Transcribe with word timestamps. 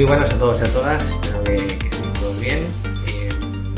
Muy 0.00 0.08
buenas 0.08 0.30
a 0.30 0.38
todos 0.38 0.58
y 0.62 0.64
a 0.64 0.72
todas, 0.72 1.10
espero 1.10 1.44
que, 1.44 1.56
que 1.76 1.88
estéis 1.88 2.14
todos 2.14 2.40
bien. 2.40 2.66
Eh, 3.06 3.28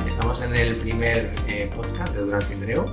estamos 0.06 0.40
en 0.40 0.54
el 0.54 0.76
primer 0.76 1.34
eh, 1.48 1.68
podcast 1.74 2.14
de 2.14 2.20
Durán 2.20 2.46
Sindreo, 2.46 2.86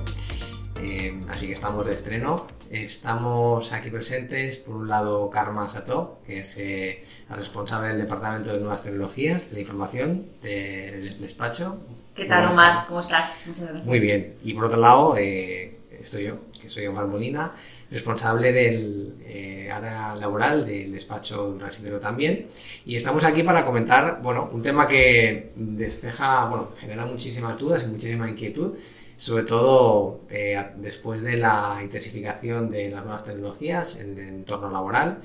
eh, 0.82 1.20
así 1.28 1.46
que 1.46 1.52
estamos 1.52 1.86
de 1.86 1.94
estreno. 1.94 2.48
Estamos 2.72 3.72
aquí 3.72 3.88
presentes, 3.88 4.56
por 4.56 4.74
un 4.74 4.88
lado, 4.88 5.30
Karma 5.30 5.68
Sato, 5.68 6.18
que 6.26 6.40
es 6.40 6.56
eh, 6.56 7.04
la 7.28 7.36
responsable 7.36 7.90
del 7.90 7.98
Departamento 7.98 8.52
de 8.52 8.58
Nuevas 8.58 8.82
Tecnologías 8.82 9.50
de 9.50 9.54
la 9.54 9.60
Información 9.60 10.26
del 10.42 11.20
despacho. 11.20 11.78
¿Qué 12.16 12.24
tal, 12.24 12.48
Omar? 12.48 12.86
¿Cómo 12.88 12.98
estás? 12.98 13.44
Muchas 13.46 13.66
gracias. 13.66 13.86
Muy 13.86 14.00
bien. 14.00 14.38
Y 14.42 14.54
por 14.54 14.64
otro 14.64 14.80
lado, 14.80 15.16
eh, 15.16 15.78
estoy 16.00 16.24
yo, 16.24 16.38
que 16.60 16.68
soy 16.68 16.86
Omar 16.86 17.06
Molina, 17.06 17.54
responsable 17.90 18.52
del 18.52 19.16
eh, 19.24 19.70
área 19.70 20.14
laboral 20.14 20.66
del 20.66 20.92
despacho 20.92 21.52
Durán 21.52 21.70
también. 22.00 22.46
Y 22.86 22.96
estamos 22.96 23.24
aquí 23.24 23.42
para 23.42 23.64
comentar, 23.64 24.20
bueno, 24.22 24.48
un 24.52 24.62
tema 24.62 24.86
que 24.86 25.52
despeja, 25.54 26.46
bueno, 26.46 26.70
genera 26.78 27.06
muchísimas 27.06 27.58
dudas 27.58 27.84
y 27.84 27.86
muchísima 27.88 28.30
inquietud, 28.30 28.74
sobre 29.16 29.44
todo 29.44 30.22
eh, 30.30 30.70
después 30.76 31.22
de 31.22 31.36
la 31.36 31.78
intensificación 31.82 32.70
de 32.70 32.90
las 32.90 33.02
nuevas 33.02 33.24
tecnologías 33.24 33.96
en 33.96 34.18
el 34.18 34.28
entorno 34.28 34.70
laboral. 34.70 35.20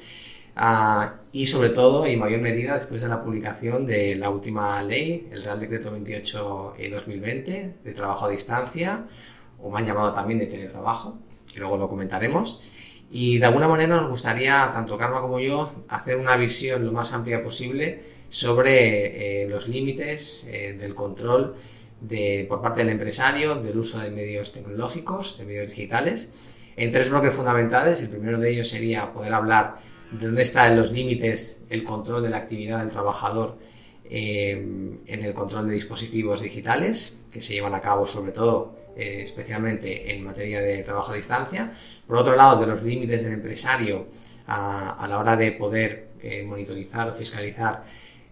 Uh, 0.57 1.11
y 1.33 1.47
sobre 1.47 1.67
todo, 1.69 2.07
y 2.07 2.15
mayor 2.15 2.39
medida, 2.39 2.75
después 2.75 3.01
de 3.01 3.09
la 3.09 3.21
publicación 3.21 3.85
de 3.85 4.15
la 4.15 4.29
última 4.29 4.81
ley, 4.83 5.27
el 5.31 5.43
Real 5.43 5.59
Decreto 5.59 5.93
28-2020, 5.93 7.73
de 7.83 7.93
trabajo 7.93 8.25
a 8.25 8.29
distancia, 8.29 9.05
o 9.65 9.75
han 9.75 9.85
llamado 9.85 10.13
también 10.13 10.39
de 10.39 10.45
teletrabajo, 10.45 11.17
que 11.51 11.59
luego 11.59 11.77
lo 11.77 11.89
comentaremos. 11.89 12.59
Y 13.09 13.39
de 13.39 13.45
alguna 13.45 13.67
manera 13.67 13.95
nos 13.95 14.09
gustaría, 14.09 14.69
tanto 14.73 14.97
Karma 14.97 15.21
como 15.21 15.39
yo, 15.39 15.71
hacer 15.87 16.17
una 16.17 16.35
visión 16.37 16.85
lo 16.85 16.91
más 16.91 17.13
amplia 17.13 17.41
posible 17.43 18.03
sobre 18.29 19.43
eh, 19.43 19.47
los 19.47 19.67
límites 19.67 20.47
eh, 20.51 20.75
del 20.79 20.93
control 20.93 21.55
de, 22.01 22.45
por 22.47 22.61
parte 22.61 22.81
del 22.81 22.89
empresario 22.89 23.55
del 23.55 23.77
uso 23.77 23.99
de 23.99 24.11
medios 24.11 24.51
tecnológicos, 24.51 25.37
de 25.37 25.45
medios 25.45 25.69
digitales, 25.69 26.55
en 26.75 26.91
tres 26.91 27.09
bloques 27.09 27.33
fundamentales. 27.33 28.01
El 28.01 28.09
primero 28.09 28.39
de 28.39 28.51
ellos 28.51 28.67
sería 28.67 29.11
poder 29.13 29.33
hablar 29.33 29.77
de 30.11 30.27
dónde 30.27 30.41
están 30.43 30.77
los 30.77 30.91
límites, 30.91 31.65
el 31.69 31.83
control 31.83 32.23
de 32.23 32.29
la 32.29 32.37
actividad 32.37 32.79
del 32.79 32.91
trabajador 32.91 33.57
eh, 34.07 34.53
en 35.05 35.23
el 35.23 35.33
control 35.33 35.67
de 35.67 35.75
dispositivos 35.75 36.41
digitales, 36.41 37.19
que 37.31 37.41
se 37.41 37.53
llevan 37.53 37.73
a 37.73 37.81
cabo 37.81 38.05
sobre 38.05 38.31
todo 38.31 38.84
eh, 38.95 39.23
especialmente 39.23 40.13
en 40.13 40.23
materia 40.23 40.61
de 40.61 40.81
trabajo 40.83 41.11
a 41.11 41.15
distancia. 41.15 41.73
Por 42.07 42.17
otro 42.17 42.35
lado, 42.35 42.59
de 42.61 42.67
los 42.67 42.81
límites 42.81 43.23
del 43.23 43.33
empresario 43.33 44.07
a, 44.47 45.05
la 45.09 45.19
hora 45.19 45.35
de 45.35 45.51
poder 45.51 46.09
eh, 46.21 46.43
monitorizar 46.43 47.09
o 47.09 47.13
fiscalizar 47.13 47.83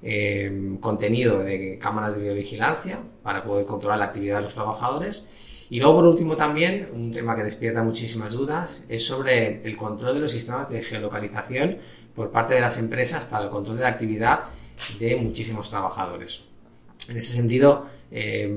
eh, 0.02 0.78
contenido 0.80 1.40
de 1.40 1.78
cámaras 1.80 2.16
de 2.16 2.22
videovigilancia 2.22 3.00
para 3.22 3.44
poder 3.44 3.66
controlar 3.66 4.00
la 4.00 4.06
actividad 4.06 4.38
de 4.38 4.44
los 4.44 4.56
trabajadores. 4.56 5.24
Y 5.70 5.80
luego, 5.80 5.96
por 5.96 6.06
último, 6.06 6.36
también, 6.36 6.90
un 6.94 7.12
tema 7.12 7.36
que 7.36 7.44
despierta 7.44 7.84
muchísimas 7.84 8.34
dudas 8.34 8.86
es 8.90 9.06
sobre 9.06 9.64
el 9.64 9.76
control 9.76 10.16
de 10.16 10.22
los 10.22 10.32
sistemas 10.32 10.70
de 10.70 10.84
geolocalización 10.84 11.78
por 12.14 12.32
parte 12.32 12.54
de 12.54 12.62
las 12.62 12.78
empresas 12.78 13.26
para 13.26 13.46
el 13.46 13.50
control 13.50 13.78
de 13.78 13.84
la 13.84 13.90
actividad 13.90 14.44
de 15.00 15.16
muchísimos 15.16 15.70
trabajadores. 15.70 16.48
En 17.10 17.18
ese 17.18 17.34
sentido, 17.34 17.86
eh, 18.12 18.48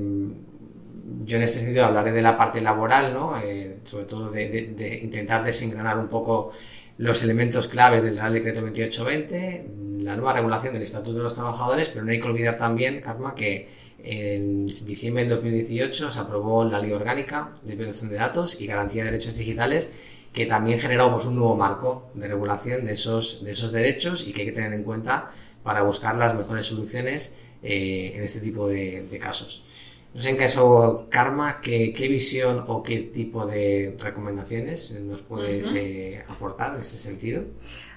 yo 1.25 1.37
en 1.37 1.43
este 1.43 1.59
sentido 1.59 1.85
hablaré 1.85 2.11
de 2.11 2.21
la 2.21 2.37
parte 2.37 2.61
laboral, 2.61 3.13
¿no? 3.13 3.39
Eh, 3.39 3.79
sobre 3.83 4.05
todo 4.05 4.31
de, 4.31 4.99
intentar 5.01 5.43
desengranar 5.43 5.97
un 5.97 6.07
poco 6.07 6.51
los 6.97 7.23
elementos 7.23 7.67
claves 7.67 8.03
del 8.03 8.17
Real 8.17 8.33
Decreto 8.33 8.61
2820, 8.61 9.67
la 10.01 10.15
nueva 10.15 10.33
regulación 10.33 10.73
del 10.73 10.83
Estatuto 10.83 11.17
de 11.17 11.23
los 11.23 11.35
Trabajadores, 11.35 11.89
pero 11.89 12.03
no 12.03 12.11
hay 12.11 12.19
que 12.19 12.27
olvidar 12.27 12.57
también, 12.57 13.01
Karma, 13.01 13.35
que 13.35 13.69
en 13.99 14.67
diciembre 14.67 15.23
del 15.23 15.35
2018 15.35 16.11
se 16.11 16.19
aprobó 16.19 16.63
la 16.63 16.79
Ley 16.79 16.91
Orgánica 16.91 17.51
de 17.63 17.75
Protección 17.75 18.09
de 18.09 18.17
Datos 18.17 18.59
y 18.59 18.67
Garantía 18.67 19.03
de 19.03 19.11
Derechos 19.11 19.37
Digitales, 19.37 19.89
que 20.33 20.45
también 20.45 20.79
generó 20.79 21.11
pues, 21.11 21.25
un 21.25 21.35
nuevo 21.35 21.55
marco 21.55 22.09
de 22.15 22.27
regulación 22.27 22.85
de 22.85 22.93
esos, 22.93 23.43
de 23.43 23.51
esos 23.51 23.71
derechos 23.71 24.27
y 24.27 24.33
que 24.33 24.41
hay 24.41 24.47
que 24.47 24.53
tener 24.53 24.73
en 24.73 24.83
cuenta 24.83 25.31
para 25.63 25.83
buscar 25.83 26.15
las 26.15 26.35
mejores 26.35 26.65
soluciones 26.65 27.35
eh, 27.63 28.13
en 28.15 28.23
este 28.23 28.39
tipo 28.39 28.67
de 28.67 29.19
casos. 29.21 29.66
No 30.13 30.21
sé 30.21 30.31
en 30.31 30.37
caso, 30.37 31.07
Karma, 31.09 31.59
¿qué, 31.61 31.93
qué 31.93 32.07
visión 32.07 32.63
o 32.67 32.81
qué 32.81 32.97
tipo 32.97 33.45
de 33.45 33.95
recomendaciones 33.99 34.91
nos 35.01 35.21
puedes 35.21 35.71
uh 35.71 35.75
-huh. 35.75 35.77
eh, 35.77 36.25
aportar 36.27 36.73
en 36.73 36.81
este 36.81 36.97
sentido? 36.97 37.43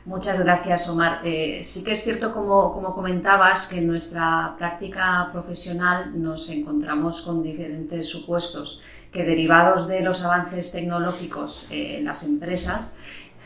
Muchas 0.07 0.39
gracias, 0.39 0.89
Omar. 0.89 1.21
Eh, 1.25 1.61
sí 1.63 1.85
que 1.85 1.93
es 1.93 2.03
cierto, 2.03 2.33
como, 2.33 2.73
como, 2.73 2.95
comentabas, 2.95 3.67
que 3.67 3.79
en 3.79 3.87
nuestra 3.87 4.55
práctica 4.59 5.29
profesional 5.31 6.21
nos 6.21 6.49
encontramos 6.51 7.23
con 7.23 7.43
diferentes 7.43 8.09
supuestos 8.09 8.83
que 9.13 9.25
derivados 9.25 9.89
de 9.89 10.01
los 10.01 10.25
avances 10.25 10.73
tecnológicos 10.73 11.71
eh, 11.71 11.99
en 11.99 12.07
las 12.07 12.25
empresas 12.25 12.95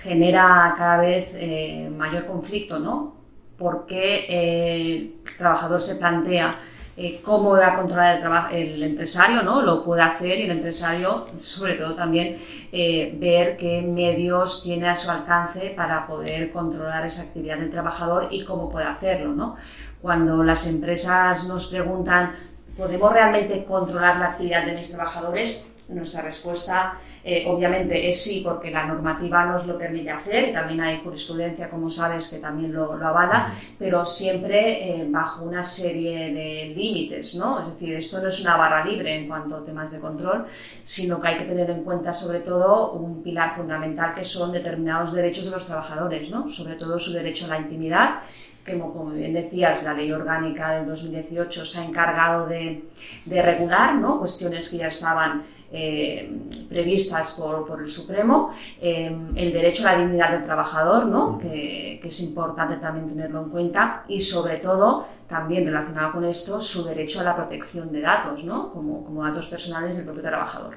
genera 0.02 0.74
cada 0.78 0.98
vez 0.98 1.32
eh, 1.34 1.90
mayor 1.96 2.26
conflicto, 2.26 2.78
¿no? 2.78 3.16
Porque 3.58 4.26
el 4.28 5.22
trabajador 5.38 5.80
se 5.80 5.96
plantea 5.96 6.56
eh, 6.96 7.20
cómo 7.24 7.50
va 7.50 7.72
a 7.72 7.76
controlar 7.76 8.52
el, 8.52 8.74
el 8.74 8.82
empresario, 8.82 9.42
¿no? 9.42 9.62
Lo 9.62 9.82
puede 9.82 10.02
hacer 10.02 10.38
y 10.38 10.42
el 10.44 10.52
empresario, 10.52 11.26
sobre 11.40 11.74
todo 11.74 11.94
también, 11.94 12.38
eh, 12.70 13.16
ver 13.18 13.56
qué 13.56 13.82
medios 13.82 14.62
tiene 14.62 14.88
a 14.88 14.94
su 14.94 15.10
alcance 15.10 15.72
para 15.76 16.06
poder 16.06 16.52
controlar 16.52 17.04
esa 17.04 17.22
actividad 17.22 17.58
del 17.58 17.70
trabajador 17.70 18.28
y 18.30 18.44
cómo 18.44 18.70
puede 18.70 18.86
hacerlo, 18.86 19.32
¿no? 19.32 19.56
Cuando 20.00 20.44
las 20.44 20.66
empresas 20.66 21.48
nos 21.48 21.66
preguntan, 21.66 22.32
¿podemos 22.76 23.12
realmente 23.12 23.64
controlar 23.64 24.18
la 24.18 24.26
actividad 24.26 24.64
de 24.64 24.72
mis 24.72 24.92
trabajadores? 24.92 25.72
Nuestra 25.88 26.22
respuesta 26.22 26.94
eh, 27.26 27.42
obviamente 27.46 28.06
es 28.06 28.22
sí, 28.22 28.42
porque 28.44 28.70
la 28.70 28.84
normativa 28.84 29.46
nos 29.46 29.66
lo 29.66 29.78
permite 29.78 30.10
hacer, 30.10 30.52
también 30.52 30.82
hay 30.82 31.00
jurisprudencia, 31.02 31.70
como 31.70 31.88
sabes, 31.88 32.28
que 32.28 32.38
también 32.38 32.70
lo, 32.70 32.96
lo 32.96 33.06
avala, 33.06 33.50
pero 33.78 34.04
siempre 34.04 34.90
eh, 34.90 35.06
bajo 35.08 35.44
una 35.44 35.64
serie 35.64 36.34
de 36.34 36.74
límites, 36.76 37.34
¿no? 37.34 37.62
Es 37.62 37.72
decir, 37.72 37.94
esto 37.94 38.20
no 38.20 38.28
es 38.28 38.42
una 38.42 38.58
barra 38.58 38.84
libre 38.84 39.16
en 39.16 39.26
cuanto 39.26 39.56
a 39.56 39.64
temas 39.64 39.90
de 39.92 40.00
control, 40.00 40.44
sino 40.84 41.18
que 41.18 41.28
hay 41.28 41.38
que 41.38 41.44
tener 41.44 41.70
en 41.70 41.82
cuenta 41.82 42.12
sobre 42.12 42.40
todo 42.40 42.92
un 42.92 43.22
pilar 43.22 43.56
fundamental 43.56 44.14
que 44.14 44.22
son 44.22 44.52
determinados 44.52 45.14
derechos 45.14 45.46
de 45.46 45.52
los 45.52 45.66
trabajadores, 45.66 46.28
¿no? 46.28 46.50
Sobre 46.50 46.74
todo 46.74 46.98
su 46.98 47.14
derecho 47.14 47.46
a 47.46 47.48
la 47.48 47.58
intimidad, 47.58 48.20
que 48.66 48.78
como 48.78 49.06
bien 49.06 49.32
decías, 49.32 49.82
la 49.82 49.94
ley 49.94 50.10
orgánica 50.12 50.72
del 50.72 50.86
2018 50.86 51.64
se 51.64 51.80
ha 51.80 51.84
encargado 51.84 52.46
de, 52.46 52.84
de 53.24 53.42
regular 53.42 53.94
¿no? 53.94 54.18
cuestiones 54.18 54.68
que 54.70 54.78
ya 54.78 54.86
estaban 54.88 55.44
eh, 55.76 56.30
previstas 56.68 57.32
por, 57.32 57.66
por, 57.66 57.82
el 57.82 57.90
Supremo, 57.90 58.52
eh, 58.80 59.12
el 59.34 59.52
derecho 59.52 59.88
a 59.88 59.92
la 59.92 59.98
dignidad 59.98 60.30
del 60.30 60.44
trabajador, 60.44 61.06
¿no? 61.06 61.36
que, 61.36 61.98
que, 62.00 62.08
es 62.08 62.20
importante 62.20 62.76
también 62.76 63.08
tenerlo 63.08 63.42
en 63.42 63.50
cuenta, 63.50 64.04
y 64.06 64.20
sobre 64.20 64.58
todo, 64.58 65.04
también 65.28 65.66
relacionado 65.66 66.12
con 66.12 66.24
esto, 66.26 66.60
su 66.60 66.84
derecho 66.84 67.20
a 67.20 67.24
la 67.24 67.34
protección 67.34 67.90
de 67.90 68.02
datos, 68.02 68.44
¿no? 68.44 68.72
como, 68.72 69.04
como 69.04 69.24
datos 69.24 69.48
personales 69.48 69.96
del 69.96 70.06
propio 70.06 70.22
trabajador. 70.22 70.76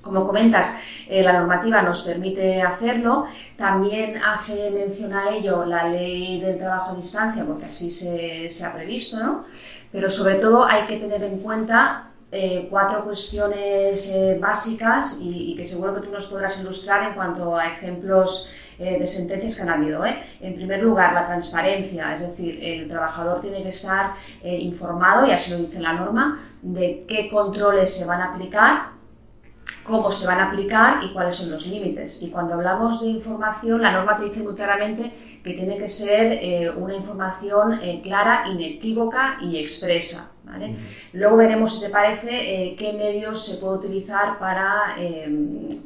Como 0.00 0.24
comentas, 0.24 0.74
eh, 1.06 1.22
la 1.22 1.34
normativa 1.34 1.82
nos 1.82 2.02
permite 2.02 2.62
hacerlo, 2.62 3.26
también 3.56 4.16
hace 4.22 4.70
mención 4.70 5.12
a 5.12 5.30
ello 5.30 5.66
la 5.66 5.86
ley 5.88 6.40
del 6.40 6.58
trabajo 6.58 6.92
a 6.92 6.96
distancia, 6.96 7.44
porque 7.44 7.66
así 7.66 7.90
se, 7.90 8.48
se 8.48 8.64
ha 8.64 8.72
previsto, 8.72 9.18
¿no? 9.22 9.44
pero 9.90 10.08
sobre 10.10 10.36
todo 10.36 10.64
hay 10.64 10.86
que 10.86 10.96
tener 10.96 11.22
en 11.24 11.38
cuenta 11.38 12.07
eh, 12.30 12.66
cuatro 12.70 13.04
cuestiones 13.04 14.14
eh, 14.14 14.38
básicas 14.38 15.20
y, 15.22 15.52
y, 15.52 15.56
que 15.56 15.66
seguro 15.66 15.94
que 15.94 16.06
tú 16.06 16.12
nos 16.12 16.26
podrás 16.26 16.60
ilustrar 16.62 17.08
en 17.08 17.14
cuanto 17.14 17.56
a 17.56 17.68
ejemplos 17.68 18.52
eh, 18.78 18.98
de 18.98 19.06
sentencias 19.06 19.56
que 19.56 19.62
han 19.62 19.70
habido. 19.70 20.04
En 20.04 20.54
primer 20.54 20.82
lugar, 20.82 21.14
la 21.14 21.26
transparencia, 21.26 22.14
es 22.14 22.20
decir, 22.20 22.58
el 22.62 22.86
trabajador 22.86 23.40
tiene 23.40 23.62
que 23.62 23.70
estar 23.70 24.12
informado, 24.42 25.26
y 25.26 25.30
así 25.30 25.52
lo 25.52 25.58
dice 25.58 25.80
la 25.80 25.94
norma, 25.94 26.40
de 26.60 27.06
qué 27.08 27.30
controles 27.30 27.96
se 27.96 28.04
van 28.04 28.20
a 28.20 28.34
aplicar 28.34 28.98
cómo 29.88 30.10
se 30.10 30.26
van 30.26 30.38
a 30.38 30.48
aplicar 30.48 31.02
y 31.02 31.12
cuáles 31.12 31.34
son 31.36 31.50
los 31.50 31.66
límites. 31.66 32.22
Y 32.22 32.30
cuando 32.30 32.54
hablamos 32.54 33.00
de 33.00 33.08
información, 33.08 33.80
la 33.82 33.92
norma 33.92 34.18
te 34.18 34.24
dice 34.24 34.42
muy 34.42 34.54
claramente 34.54 35.12
que 35.42 35.54
tiene 35.54 35.78
que 35.78 35.88
ser 35.88 36.32
eh, 36.32 36.70
una 36.70 36.94
información 36.94 37.80
eh, 37.82 38.00
clara, 38.02 38.44
inequívoca 38.48 39.38
y 39.40 39.56
expresa. 39.56 40.36
¿Vale? 40.48 40.76
Luego 41.12 41.36
veremos, 41.36 41.74
si 41.74 41.86
te 41.86 41.90
parece, 41.90 42.30
eh, 42.70 42.76
qué 42.76 42.92
medios 42.92 43.46
se 43.46 43.60
puede 43.60 43.78
utilizar 43.78 44.38
para 44.38 44.96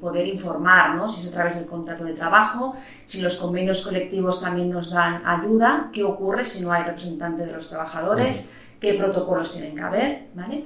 poder 0.00 0.26
informar, 0.26 0.94
¿no? 0.94 1.08
si 1.08 1.26
es 1.26 1.32
a 1.32 1.34
través 1.34 1.56
del 1.56 1.66
contrato 1.66 2.04
de 2.04 2.14
trabajo, 2.14 2.76
si 3.06 3.20
los 3.20 3.36
convenios 3.36 3.84
colectivos 3.84 4.40
también 4.40 4.70
nos 4.70 4.92
dan 4.92 5.22
ayuda, 5.26 5.90
qué 5.92 6.04
ocurre 6.04 6.44
si 6.44 6.62
no 6.62 6.72
hay 6.72 6.84
representante 6.84 7.44
de 7.44 7.52
los 7.52 7.68
trabajadores, 7.68 8.54
qué 8.80 8.94
protocolos 8.94 9.54
tienen 9.54 9.74
que 9.74 9.82
haber. 9.82 10.26
¿vale? 10.34 10.64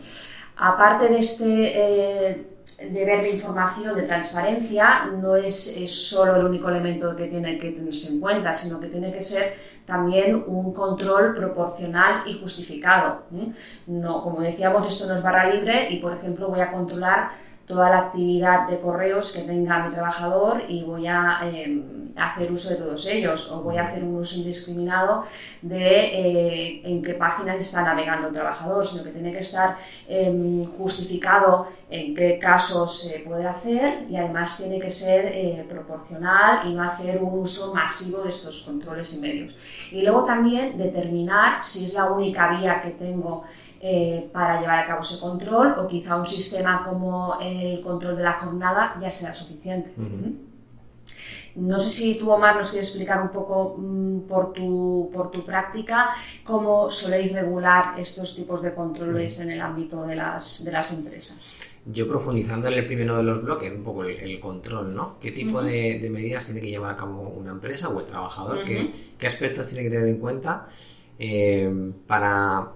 Aparte 0.56 1.08
de 1.08 1.18
este 1.18 2.56
deber 2.78 3.22
de 3.22 3.30
información, 3.30 3.96
de 3.96 4.02
transparencia, 4.02 5.06
no 5.06 5.36
es, 5.36 5.90
solo 5.90 6.36
el 6.36 6.46
único 6.46 6.68
elemento 6.68 7.16
que 7.16 7.26
tiene 7.26 7.58
que 7.58 7.70
tenerse 7.70 8.12
en 8.12 8.20
cuenta, 8.20 8.52
sino 8.52 8.80
que 8.80 8.88
tiene 8.88 9.12
que 9.12 9.22
ser 9.22 9.54
también 9.86 10.44
un 10.46 10.72
control 10.74 11.34
proporcional 11.34 12.22
y 12.26 12.38
justificado. 12.40 13.22
No, 13.86 14.22
como 14.22 14.40
decíamos, 14.40 14.86
esto 14.86 15.06
no 15.06 15.14
es 15.14 15.22
barra 15.22 15.48
libre 15.48 15.88
y, 15.90 16.00
por 16.00 16.12
ejemplo, 16.12 16.48
voy 16.48 16.60
a 16.60 16.72
controlar 16.72 17.30
toda 17.66 17.90
la 17.90 17.98
actividad 17.98 18.68
de 18.68 18.78
correos 18.80 19.32
que 19.32 19.42
tenga 19.42 19.86
mi 19.86 19.92
trabajador 19.92 20.62
y 20.68 20.84
voy 20.84 21.06
a 21.06 21.40
em, 21.44 22.12
hacer 22.16 22.50
uso 22.50 22.70
de 22.70 22.76
todos 22.76 23.06
ellos 23.06 23.50
o 23.50 23.62
voy 23.62 23.76
a 23.76 23.82
hacer 23.82 24.04
un 24.04 24.16
uso 24.16 24.36
indiscriminado 24.36 25.24
de 25.62 25.86
eh, 25.86 26.80
en 26.84 27.02
qué 27.02 27.14
páginas 27.14 27.56
está 27.56 27.82
navegando 27.82 28.28
el 28.28 28.34
trabajador, 28.34 28.86
sino 28.86 29.02
que 29.02 29.10
tiene 29.10 29.32
que 29.32 29.40
estar 29.40 29.78
em, 30.08 30.64
justificado 30.64 31.68
en 31.90 32.14
qué 32.14 32.38
casos 32.38 33.00
se 33.00 33.20
puede 33.20 33.46
hacer 33.46 34.06
y 34.08 34.16
además 34.16 34.56
tiene 34.58 34.80
que 34.80 34.90
ser 34.90 35.26
eh, 35.26 35.66
proporcional 35.68 36.68
y 36.68 36.74
no 36.74 36.82
hacer 36.82 37.22
un 37.22 37.40
uso 37.40 37.74
masivo 37.74 38.22
de 38.22 38.30
estos 38.30 38.62
controles 38.62 39.14
y 39.16 39.20
medios. 39.20 39.54
Y 39.90 40.02
luego 40.02 40.24
también 40.24 40.78
determinar 40.78 41.64
si 41.64 41.84
es 41.84 41.94
la 41.94 42.06
única 42.06 42.56
vía 42.56 42.80
que 42.80 42.90
tengo 42.90 43.44
eh, 43.88 44.28
para 44.32 44.60
llevar 44.60 44.80
a 44.80 44.86
cabo 44.88 45.00
ese 45.02 45.20
control 45.20 45.76
o 45.78 45.86
quizá 45.86 46.16
un 46.16 46.26
sistema 46.26 46.82
como 46.84 47.38
el 47.40 47.80
control 47.82 48.16
de 48.16 48.24
la 48.24 48.32
jornada 48.32 48.98
ya 49.00 49.12
será 49.12 49.32
suficiente. 49.32 49.92
No 51.54 51.78
sé 51.78 51.90
si 51.90 52.16
tú, 52.16 52.28
Omar, 52.32 52.56
nos 52.56 52.72
quieres 52.72 52.88
explicar 52.88 53.22
un 53.22 53.28
poco 53.28 53.76
mm, 53.78 54.22
por, 54.22 54.52
tu, 54.52 55.08
por 55.14 55.30
tu 55.30 55.44
práctica 55.44 56.10
cómo 56.42 56.90
soléis 56.90 57.32
regular 57.32 57.94
estos 57.96 58.34
tipos 58.34 58.60
de 58.60 58.74
controles 58.74 59.38
en 59.38 59.52
el 59.52 59.60
ámbito 59.60 60.02
de 60.02 60.16
las, 60.16 60.64
de 60.64 60.72
las 60.72 60.92
empresas. 60.92 61.60
Yo 61.84 62.08
profundizando 62.08 62.66
en 62.66 62.74
el 62.74 62.86
primero 62.86 63.16
de 63.16 63.22
los 63.22 63.44
bloques, 63.44 63.70
un 63.72 63.84
poco 63.84 64.02
el, 64.02 64.40
control, 64.40 64.96
¿no? 64.96 65.20
¿Qué 65.20 65.30
tipo 65.30 65.62
de, 65.62 66.04
medidas 66.10 66.46
tiene 66.46 66.60
que 66.60 66.70
llevar 66.70 66.90
a 66.94 66.96
cabo 66.96 67.20
una 67.28 67.52
empresa 67.52 67.88
o 67.88 68.00
el 68.00 68.06
trabajador? 68.06 68.64
¿Qué, 68.64 68.90
aspectos 69.24 69.68
tiene 69.68 69.84
que 69.84 69.90
tener 69.90 70.08
en 70.08 70.18
cuenta 70.18 70.66
eh, 71.20 71.92
para 72.08 72.72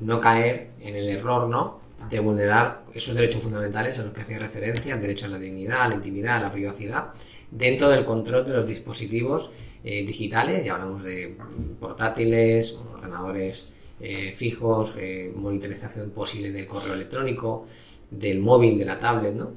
no 0.00 0.20
caer 0.20 0.70
en 0.80 0.96
el 0.96 1.08
error, 1.08 1.48
¿no? 1.48 1.80
De 2.10 2.18
vulnerar 2.18 2.84
esos 2.94 3.14
derechos 3.14 3.42
fundamentales 3.42 3.98
a 3.98 4.04
los 4.04 4.12
que 4.12 4.22
hacía 4.22 4.38
referencia, 4.38 4.94
el 4.94 5.00
derecho 5.00 5.26
a 5.26 5.28
la 5.28 5.38
dignidad, 5.38 5.82
a 5.82 5.88
la 5.88 5.94
intimidad, 5.94 6.36
a 6.36 6.40
la 6.40 6.52
privacidad, 6.52 7.12
dentro 7.50 7.88
del 7.88 8.04
control 8.04 8.44
de 8.46 8.54
los 8.54 8.68
dispositivos 8.68 9.50
eh, 9.84 10.04
digitales, 10.04 10.64
ya 10.64 10.74
hablamos 10.74 11.04
de 11.04 11.36
portátiles, 11.78 12.76
ordenadores 12.94 13.72
eh, 14.00 14.32
fijos, 14.34 14.94
eh, 14.98 15.32
monitorización 15.34 16.10
posible 16.10 16.50
del 16.50 16.66
correo 16.66 16.94
electrónico, 16.94 17.66
del 18.10 18.40
móvil, 18.40 18.78
de 18.78 18.84
la 18.84 18.98
tablet, 18.98 19.34
¿no? 19.34 19.52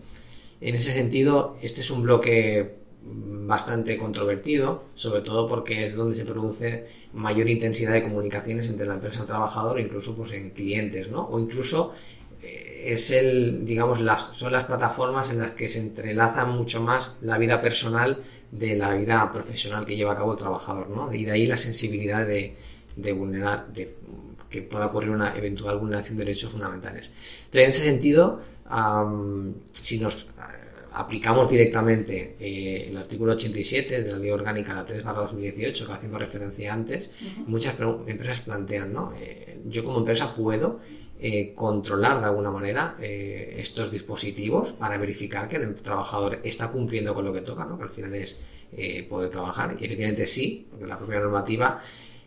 En 0.60 0.76
ese 0.76 0.94
sentido, 0.94 1.58
este 1.62 1.82
es 1.82 1.92
un 1.92 2.04
bloque 2.04 2.83
bastante 3.06 3.98
controvertido, 3.98 4.86
sobre 4.96 5.22
todo 5.22 5.48
porque 5.48 5.86
es 5.86 5.96
donde 5.96 6.16
se 6.16 6.26
produce 6.26 6.88
mayor 7.14 7.50
intensidad 7.50 7.94
de 7.94 8.04
comunicaciones 8.04 8.70
entre 8.70 8.86
la 8.86 8.96
empresa 8.96 9.26
y 9.28 9.80
el 9.80 9.86
incluso 9.86 10.16
pues 10.16 10.32
en 10.32 10.52
clientes, 10.52 11.10
¿no? 11.10 11.28
O 11.28 11.40
incluso 11.40 11.94
eh, 12.42 12.86
es 12.86 13.12
el, 13.12 13.66
digamos, 13.66 14.00
las, 14.00 14.32
son 14.34 14.54
las 14.54 14.66
plataformas 14.66 15.32
en 15.32 15.40
las 15.40 15.52
que 15.52 15.68
se 15.68 15.80
entrelaza 15.80 16.46
mucho 16.46 16.82
más 16.82 17.18
la 17.22 17.38
vida 17.38 17.60
personal 17.60 18.24
de 18.52 18.76
la 18.76 18.94
vida 18.94 19.30
profesional 19.32 19.86
que 19.86 19.96
lleva 19.96 20.14
a 20.14 20.16
cabo 20.16 20.34
el 20.34 20.40
trabajador, 20.40 20.90
¿no? 20.90 21.14
Y 21.14 21.26
de 21.26 21.32
ahí 21.32 21.46
la 21.46 21.58
sensibilidad 21.58 22.26
de, 22.26 22.56
vulnerar, 23.14 23.68
de 23.74 23.94
que 24.50 24.62
pueda 24.62 24.86
ocurrir 24.86 25.10
una 25.10 25.36
eventual 25.36 25.80
vulneración 25.80 26.18
de 26.18 26.26
derechos 26.26 26.52
fundamentales. 26.52 27.12
En 27.52 27.70
ese 27.70 27.82
sentido, 27.82 28.40
si 29.74 30.00
nos 30.00 30.28
aplicamos 30.94 31.50
directamente 31.50 32.36
eh, 32.40 32.88
el 32.90 32.98
artículo 32.98 33.34
87 33.34 34.04
de 34.04 34.12
la 34.12 34.18
Ley 34.18 34.30
Orgánica 34.30 34.74
la 34.74 34.86
3 34.86 35.04
2018, 35.04 35.86
que 35.86 35.92
hacemos 35.92 36.20
referencia 36.20 36.74
antes, 36.74 37.10
muchas 37.48 37.76
empresas 38.08 38.42
plantean, 38.42 38.94
¿no? 38.94 39.14
Eh, 39.20 39.62
yo 39.66 39.84
como 39.84 40.00
empresa 40.00 40.34
puedo 40.34 40.80
eh, 41.20 41.54
controlar 41.56 42.20
de 42.20 42.26
alguna 42.26 42.52
manera 42.52 42.98
estos 43.00 43.92
dispositivos 43.92 44.74
para 44.74 44.98
verificar 44.98 45.48
que 45.48 45.56
el 45.56 45.74
trabajador 45.76 46.40
está 46.44 46.70
cumpliendo 46.70 47.14
con 47.14 47.24
lo 47.24 47.32
que 47.32 47.42
toca, 47.42 47.64
¿no? 47.66 47.78
que 47.78 47.84
al 47.84 47.92
final 47.92 48.14
es 48.16 48.42
poder 49.08 49.30
trabajar. 49.30 49.78
Y 49.80 49.86
efectivamente 49.86 50.26
sí, 50.26 50.68
porque 50.70 50.86
la 50.86 50.98
propia 50.98 51.22
normativa 51.22 51.80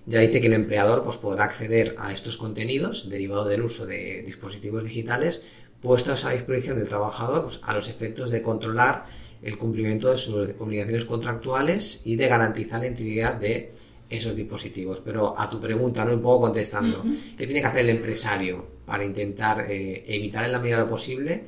ya 0.06 0.20
dice 0.20 0.40
que 0.40 0.46
el 0.46 0.54
empleador 0.54 1.02
pues, 1.02 1.18
podrá 1.18 1.44
acceder 1.44 1.96
a 1.98 2.12
estos 2.12 2.38
contenidos 2.38 3.10
derivados 3.10 3.48
del 3.48 3.62
uso 3.62 3.86
de 3.86 4.22
dispositivos 4.24 4.84
digitales 4.84 5.42
puestos 5.86 6.24
a 6.24 6.30
disposición 6.30 6.76
del 6.76 6.88
trabajador 6.88 7.44
pues, 7.44 7.60
a 7.62 7.72
los 7.72 7.88
efectos 7.88 8.32
de 8.32 8.42
controlar 8.42 9.06
el 9.40 9.56
cumplimiento 9.56 10.10
de 10.10 10.18
sus 10.18 10.54
obligaciones 10.58 11.04
contractuales 11.04 12.02
y 12.04 12.16
de 12.16 12.26
garantizar 12.26 12.80
la 12.80 12.88
integridad 12.88 13.36
de 13.36 13.72
esos 14.10 14.34
dispositivos. 14.34 15.00
Pero 15.00 15.38
a 15.38 15.48
tu 15.48 15.60
pregunta, 15.60 16.04
no 16.04 16.12
un 16.14 16.22
poco 16.22 16.46
contestando, 16.46 17.04
¿qué 17.38 17.46
tiene 17.46 17.60
que 17.60 17.66
hacer 17.66 17.80
el 17.80 17.90
empresario 17.90 18.66
para 18.84 19.04
intentar 19.04 19.70
eh, 19.70 20.04
evitar 20.08 20.44
en 20.44 20.52
la 20.52 20.58
medida 20.58 20.78
de 20.78 20.82
lo 20.82 20.88
posible 20.88 21.44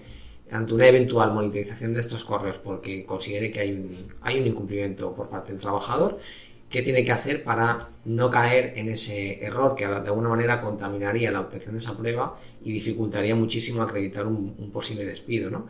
ante 0.51 0.73
una 0.73 0.87
eventual 0.87 1.33
monitorización 1.33 1.93
de 1.93 2.01
estos 2.01 2.25
correos 2.25 2.59
porque 2.59 3.05
considere 3.05 3.51
que 3.51 3.61
hay 3.61 3.73
un, 3.73 3.91
hay 4.23 4.41
un 4.41 4.47
incumplimiento 4.47 5.15
por 5.15 5.29
parte 5.29 5.53
del 5.53 5.61
trabajador 5.61 6.21
qué 6.69 6.83
tiene 6.83 7.05
que 7.05 7.13
hacer 7.13 7.43
para 7.43 7.89
no 8.05 8.31
caer 8.31 8.75
en 8.77 8.89
ese 8.89 9.45
error 9.45 9.75
que 9.75 9.87
de 9.87 9.95
alguna 9.95 10.29
manera 10.29 10.61
contaminaría 10.61 11.31
la 11.31 11.41
obtención 11.41 11.75
de 11.75 11.79
esa 11.79 11.97
prueba 11.97 12.39
y 12.63 12.73
dificultaría 12.73 13.35
muchísimo 13.35 13.83
acreditar 13.83 14.27
un, 14.27 14.71
posible 14.73 15.05
despido. 15.05 15.51
¿no? 15.51 15.67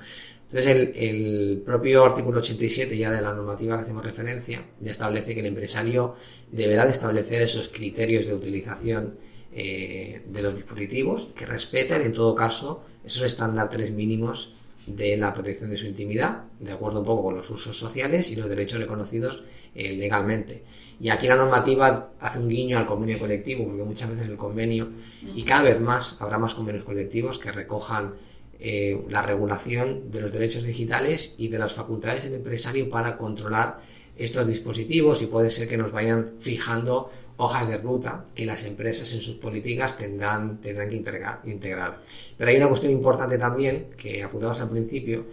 Entonces, 0.50 0.90
el, 0.94 1.62
propio 1.64 2.04
artículo 2.04 2.38
87 2.38 2.96
ya 2.96 3.10
de 3.10 3.20
la 3.20 3.32
normativa 3.32 3.76
que 3.76 3.82
hacemos 3.82 4.04
referencia 4.04 4.64
ya 4.80 4.90
establece 4.90 5.34
que 5.34 5.40
el 5.40 5.46
empresario 5.46 6.14
deberá 6.50 6.84
de 6.84 6.92
establecer 6.92 7.42
esos 7.42 7.68
criterios 7.68 8.26
de 8.26 8.34
utilización 8.34 9.18
eh, 9.52 10.22
de 10.26 10.42
los 10.42 10.54
dispositivos 10.54 11.26
que 11.36 11.46
respeten, 11.46 12.02
en 12.02 12.12
todo 12.12 12.34
caso, 12.34 12.84
esos 13.04 13.22
estándares 13.22 13.90
mínimos 13.90 14.54
de 14.96 15.16
la 15.16 15.32
protección 15.32 15.70
de 15.70 15.78
su 15.78 15.86
intimidad, 15.86 16.44
de 16.58 16.72
acuerdo 16.72 17.00
un 17.00 17.06
poco 17.06 17.24
con 17.24 17.36
los 17.36 17.48
usos 17.50 17.78
sociales 17.78 18.30
y 18.30 18.36
los 18.36 18.48
derechos 18.48 18.80
reconocidos 18.80 19.42
eh, 19.74 19.92
legalmente. 19.92 20.64
Y 21.00 21.10
aquí 21.10 21.26
la 21.26 21.36
normativa 21.36 22.12
hace 22.20 22.38
un 22.38 22.48
guiño 22.48 22.78
al 22.78 22.86
convenio 22.86 23.18
colectivo, 23.18 23.66
porque 23.66 23.84
muchas 23.84 24.10
veces 24.10 24.28
el 24.28 24.36
convenio, 24.36 24.88
y 25.34 25.42
cada 25.42 25.62
vez 25.62 25.80
más 25.80 26.20
habrá 26.20 26.38
más 26.38 26.54
convenios 26.54 26.84
colectivos 26.84 27.38
que 27.38 27.52
recojan 27.52 28.14
eh, 28.60 29.00
la 29.08 29.22
regulación 29.22 30.10
de 30.10 30.20
los 30.20 30.32
derechos 30.32 30.64
digitales 30.64 31.36
y 31.38 31.48
de 31.48 31.58
las 31.58 31.74
facultades 31.74 32.24
del 32.24 32.34
empresario 32.34 32.90
para 32.90 33.16
controlar 33.16 33.78
estos 34.16 34.46
dispositivos 34.46 35.22
y 35.22 35.26
puede 35.26 35.50
ser 35.50 35.68
que 35.68 35.76
nos 35.76 35.92
vayan 35.92 36.32
fijando 36.40 37.10
hojas 37.38 37.68
de 37.68 37.78
ruta 37.78 38.26
que 38.34 38.44
las 38.44 38.64
empresas 38.64 39.12
en 39.12 39.20
sus 39.20 39.36
políticas 39.36 39.96
tendrán, 39.96 40.60
tendrán 40.60 40.90
que 40.90 40.96
integrar, 40.96 41.40
integrar. 41.44 42.02
Pero 42.36 42.50
hay 42.50 42.56
una 42.56 42.68
cuestión 42.68 42.92
importante 42.92 43.38
también 43.38 43.90
que 43.96 44.22
apuntamos 44.22 44.60
al 44.60 44.68
principio 44.68 45.26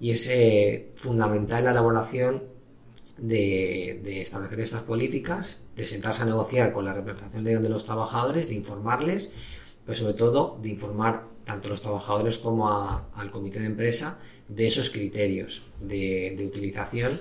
y 0.00 0.10
es 0.10 0.28
eh, 0.28 0.90
fundamental 0.96 1.60
en 1.60 1.64
la 1.66 1.70
elaboración 1.70 2.42
de, 3.16 4.20
establecer 4.20 4.60
estas 4.60 4.82
políticas, 4.82 5.62
de 5.76 5.86
sentarse 5.86 6.22
a 6.22 6.26
negociar 6.26 6.72
con 6.72 6.84
la 6.84 6.92
representación 6.92 7.44
legal 7.44 7.62
de 7.62 7.68
los 7.68 7.84
trabajadores, 7.84 8.48
de 8.48 8.56
informarles, 8.56 9.30
pero 9.86 9.96
sobre 9.96 10.14
todo 10.14 10.58
de 10.60 10.70
informar 10.70 11.28
tanto 11.44 11.68
a 11.68 11.70
los 11.70 11.82
trabajadores 11.82 12.38
como 12.38 12.68
al 12.68 13.30
comité 13.30 13.60
de 13.60 13.66
empresa 13.66 14.18
de 14.48 14.66
esos 14.66 14.90
criterios 14.90 15.62
de, 15.80 16.34
de 16.36 16.46
utilización 16.46 17.12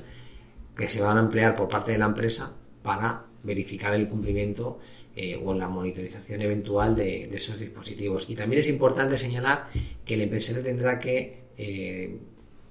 que 0.75 0.87
se 0.87 1.01
van 1.01 1.17
a 1.17 1.19
emplear 1.19 1.55
por 1.55 1.67
parte 1.67 1.91
de 1.91 1.99
la 1.99 2.05
empresa 2.05 2.55
para 2.81 3.25
verificar 3.43 3.93
el 3.93 4.07
cumplimiento 4.07 4.79
eh, 5.15 5.39
o 5.43 5.53
la 5.53 5.67
monitorización 5.67 6.41
eventual 6.41 6.95
de, 6.95 7.25
esos 7.25 7.59
dispositivos. 7.59 8.29
Y 8.29 8.35
también 8.35 8.61
es 8.61 8.69
importante 8.69 9.17
señalar 9.17 9.67
que 10.03 10.15
el 10.15 10.21
empresario 10.21 10.63
tendrá 10.63 10.97
que 10.97 11.43
eh, 11.57 12.17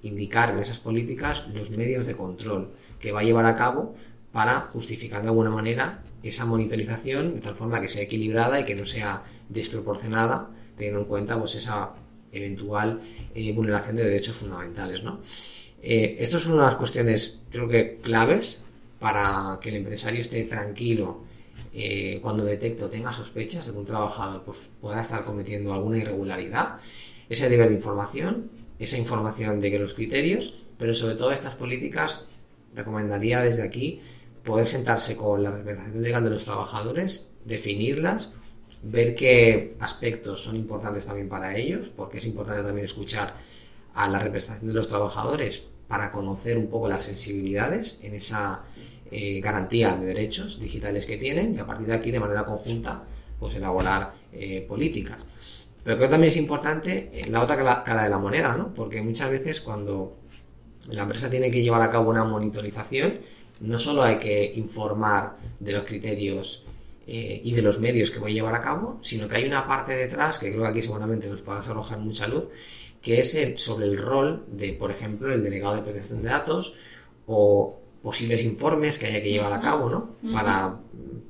indicar 0.01 0.51
en 0.51 0.59
esas 0.59 0.79
políticas 0.79 1.47
los 1.53 1.69
medios 1.69 2.05
de 2.05 2.15
control 2.15 2.73
que 2.99 3.11
va 3.11 3.21
a 3.21 3.23
llevar 3.23 3.45
a 3.45 3.55
cabo 3.55 3.95
para 4.31 4.61
justificar 4.61 5.21
de 5.21 5.29
alguna 5.29 5.51
manera 5.51 6.03
esa 6.21 6.45
monitorización 6.45 7.35
de 7.35 7.41
tal 7.41 7.55
forma 7.55 7.79
que 7.79 7.87
sea 7.87 8.01
equilibrada 8.01 8.59
y 8.59 8.65
que 8.65 8.75
no 8.75 8.85
sea 8.85 9.23
desproporcionada, 9.47 10.49
teniendo 10.75 11.01
en 11.01 11.05
cuenta 11.05 11.39
pues, 11.39 11.55
esa 11.55 11.93
eventual 12.31 12.99
eh, 13.35 13.53
vulneración 13.53 13.95
de 13.95 14.03
derechos 14.03 14.35
fundamentales. 14.35 15.03
¿no? 15.03 15.21
estas 15.81 16.41
son 16.41 16.53
unas 16.53 16.75
cuestiones, 16.75 17.41
creo 17.51 17.67
que 17.67 17.99
claves 18.01 18.63
para 19.03 19.59
que 19.61 19.67
el 19.67 19.75
empresario 19.75 20.21
esté 20.21 20.45
tranquilo 20.45 21.25
eh, 21.73 22.19
cuando 22.21 22.45
detecte 22.45 22.85
o 22.85 22.89
tenga 22.89 23.11
sospechas 23.11 23.65
de 23.65 23.73
que 23.73 23.77
un 23.77 23.85
trabajador 23.85 24.43
pues, 24.45 24.69
pueda 24.79 25.01
estar 25.01 25.25
cometiendo 25.25 25.73
alguna 25.73 25.97
irregularidad, 25.97 26.77
ese 27.27 27.49
deber 27.49 27.67
de 27.67 27.75
información, 27.75 28.49
esa 28.79 28.97
información 28.97 29.59
de 29.59 29.71
que 29.71 29.77
los 29.77 29.93
criterios, 29.93 30.53
pero 30.77 30.95
sobre 30.95 31.15
todo 31.15 31.33
estas 31.33 31.55
políticas, 31.55 32.27
recomendaría 32.73 33.41
desde 33.41 33.63
aquí 33.63 33.99
poder 34.45 34.67
sentarse 34.67 35.17
con 35.17 35.43
la 35.43 35.51
representación 35.51 36.01
legal 36.01 36.23
de 36.23 36.29
los 36.29 36.45
trabajadores, 36.45 37.33
definirlas, 37.43 38.29
ver 38.83 39.15
qué 39.15 39.75
aspectos 39.81 40.43
son 40.43 40.55
importantes 40.55 41.05
también 41.05 41.27
para 41.27 41.57
ellos, 41.57 41.91
porque 41.93 42.19
es 42.19 42.25
importante 42.25 42.63
también 42.63 42.85
escuchar 42.85 43.35
a 43.95 44.07
la 44.07 44.19
representación 44.19 44.69
de 44.69 44.75
los 44.75 44.87
trabajadores 44.87 45.63
para 45.89 46.09
conocer 46.09 46.57
un 46.57 46.67
poco 46.67 46.87
las 46.87 47.03
sensibilidades 47.03 47.99
en 48.01 48.15
esa 48.15 48.63
eh, 49.13 49.41
garantía 49.41 49.95
de 49.95 50.07
derechos 50.07 50.59
digitales 50.59 51.05
que 51.05 51.17
tienen 51.17 51.53
y 51.53 51.59
a 51.59 51.65
partir 51.67 51.87
de 51.87 51.93
aquí 51.93 52.09
de 52.09 52.19
manera 52.19 52.43
conjunta 52.43 53.03
pues 53.39 53.55
elaborar 53.55 54.13
eh, 54.31 54.65
políticas. 54.67 55.19
Pero 55.83 55.97
creo 55.97 56.07
que 56.07 56.11
también 56.11 56.31
es 56.31 56.37
importante 56.37 57.11
eh, 57.13 57.29
la 57.29 57.41
otra 57.41 57.83
cara 57.83 58.03
de 58.03 58.09
la 58.09 58.17
moneda, 58.17 58.55
¿no? 58.55 58.73
Porque 58.73 59.01
muchas 59.01 59.29
veces 59.29 59.61
cuando 59.61 60.17
la 60.89 61.03
empresa 61.03 61.29
tiene 61.29 61.51
que 61.51 61.61
llevar 61.61 61.81
a 61.81 61.89
cabo 61.89 62.09
una 62.09 62.23
monitorización, 62.23 63.19
no 63.59 63.77
solo 63.77 64.03
hay 64.03 64.17
que 64.17 64.53
informar 64.55 65.37
de 65.59 65.73
los 65.73 65.83
criterios 65.83 66.65
eh, 67.05 67.41
y 67.43 67.53
de 67.53 67.61
los 67.61 67.79
medios 67.79 68.11
que 68.11 68.19
voy 68.19 68.31
a 68.31 68.35
llevar 68.35 68.55
a 68.55 68.61
cabo, 68.61 68.99
sino 69.01 69.27
que 69.27 69.37
hay 69.37 69.45
una 69.45 69.67
parte 69.67 69.95
detrás, 69.95 70.39
que 70.39 70.49
creo 70.51 70.63
que 70.63 70.69
aquí 70.69 70.81
seguramente 70.81 71.29
nos 71.29 71.41
puedas 71.41 71.67
arrojar 71.67 71.99
mucha 71.99 72.27
luz, 72.27 72.49
que 73.01 73.19
es 73.19 73.37
sobre 73.57 73.85
el 73.85 73.97
rol 73.97 74.45
de, 74.47 74.71
por 74.73 74.89
ejemplo, 74.89 75.33
el 75.33 75.43
delegado 75.43 75.75
de 75.75 75.81
protección 75.81 76.21
de 76.21 76.29
datos 76.29 76.73
o 77.25 77.82
posibles 78.03 78.43
informes 78.43 78.99
que 78.99 79.07
haya 79.07 79.23
que 79.23 79.31
llevar 79.31 79.53
a 79.53 79.61
cabo, 79.61 79.89
¿no? 79.89 80.17
Para 80.33 80.77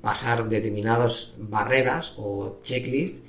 pasar 0.02 0.50
determinadas 0.50 1.36
barreras 1.38 2.16
o 2.18 2.60
checklists 2.64 3.24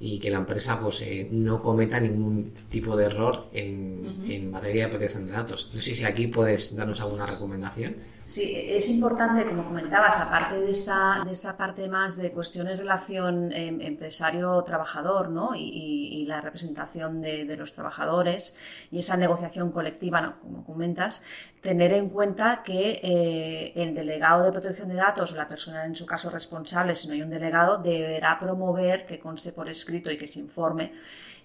y 0.00 0.18
que 0.18 0.30
la 0.30 0.38
empresa 0.38 0.80
pues 0.80 1.02
eh, 1.02 1.28
no 1.30 1.60
cometa 1.60 1.98
ningún 1.98 2.52
tipo 2.70 2.96
de 2.96 3.06
error 3.06 3.48
en, 3.52 4.24
en 4.28 4.50
materia 4.50 4.84
de 4.84 4.90
protección 4.90 5.26
de 5.26 5.32
datos. 5.32 5.70
No 5.74 5.80
sé 5.82 5.94
si 5.94 6.04
aquí 6.04 6.28
puedes 6.28 6.74
darnos 6.76 7.00
alguna 7.00 7.26
recomendación. 7.26 7.96
Sí, 8.26 8.54
es 8.56 8.88
importante, 8.88 9.44
como 9.44 9.64
comentabas, 9.66 10.18
aparte 10.18 10.58
de 10.58 10.70
esta, 10.70 11.22
de 11.26 11.32
esta 11.32 11.58
parte 11.58 11.88
más 11.88 12.16
de 12.16 12.32
cuestiones 12.32 12.78
relación 12.78 13.52
em, 13.52 13.82
empresario-trabajador 13.82 15.28
¿no? 15.28 15.50
y, 15.54 16.24
la 16.26 16.40
representación 16.40 17.20
de, 17.20 17.54
los 17.54 17.74
trabajadores 17.74 18.56
y 18.90 19.00
esa 19.00 19.18
negociación 19.18 19.70
colectiva, 19.72 20.38
como 20.40 20.64
comentas, 20.64 21.22
tener 21.60 21.92
en 21.92 22.08
cuenta 22.08 22.62
que 22.62 22.98
eh, 23.02 23.72
el 23.76 23.94
delegado 23.94 24.44
de 24.44 24.52
protección 24.52 24.88
de 24.88 24.94
datos 24.94 25.32
o 25.32 25.36
la 25.36 25.46
persona 25.46 25.84
en 25.84 25.94
su 25.94 26.06
caso 26.06 26.30
responsable, 26.30 26.94
si 26.94 27.06
no 27.06 27.12
hay 27.12 27.20
un 27.20 27.28
delegado, 27.28 27.76
deberá 27.76 28.38
promover 28.38 29.04
que 29.04 29.20
conste 29.20 29.52
por 29.52 29.68
escrito 29.68 30.10
y 30.10 30.16
que 30.16 30.26
se 30.26 30.40
informe 30.40 30.92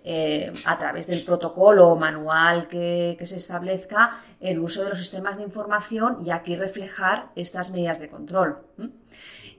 eh, 0.04 0.52
a 0.66 0.78
través 0.78 1.08
del 1.08 1.24
protocolo 1.24 1.90
o 1.90 1.96
manual 1.96 2.68
que, 2.68 3.18
se 3.22 3.38
establezca 3.38 4.22
el 4.40 4.60
uso 4.60 4.84
de 4.84 4.90
los 4.90 5.00
sistemas 5.00 5.38
de 5.38 5.44
información 5.44 6.26
y 6.26 6.32
aquí 6.32 6.56
reflejar 6.56 7.32
estas 7.36 7.72
medidas 7.72 8.00
de 8.00 8.10
control. 8.10 8.60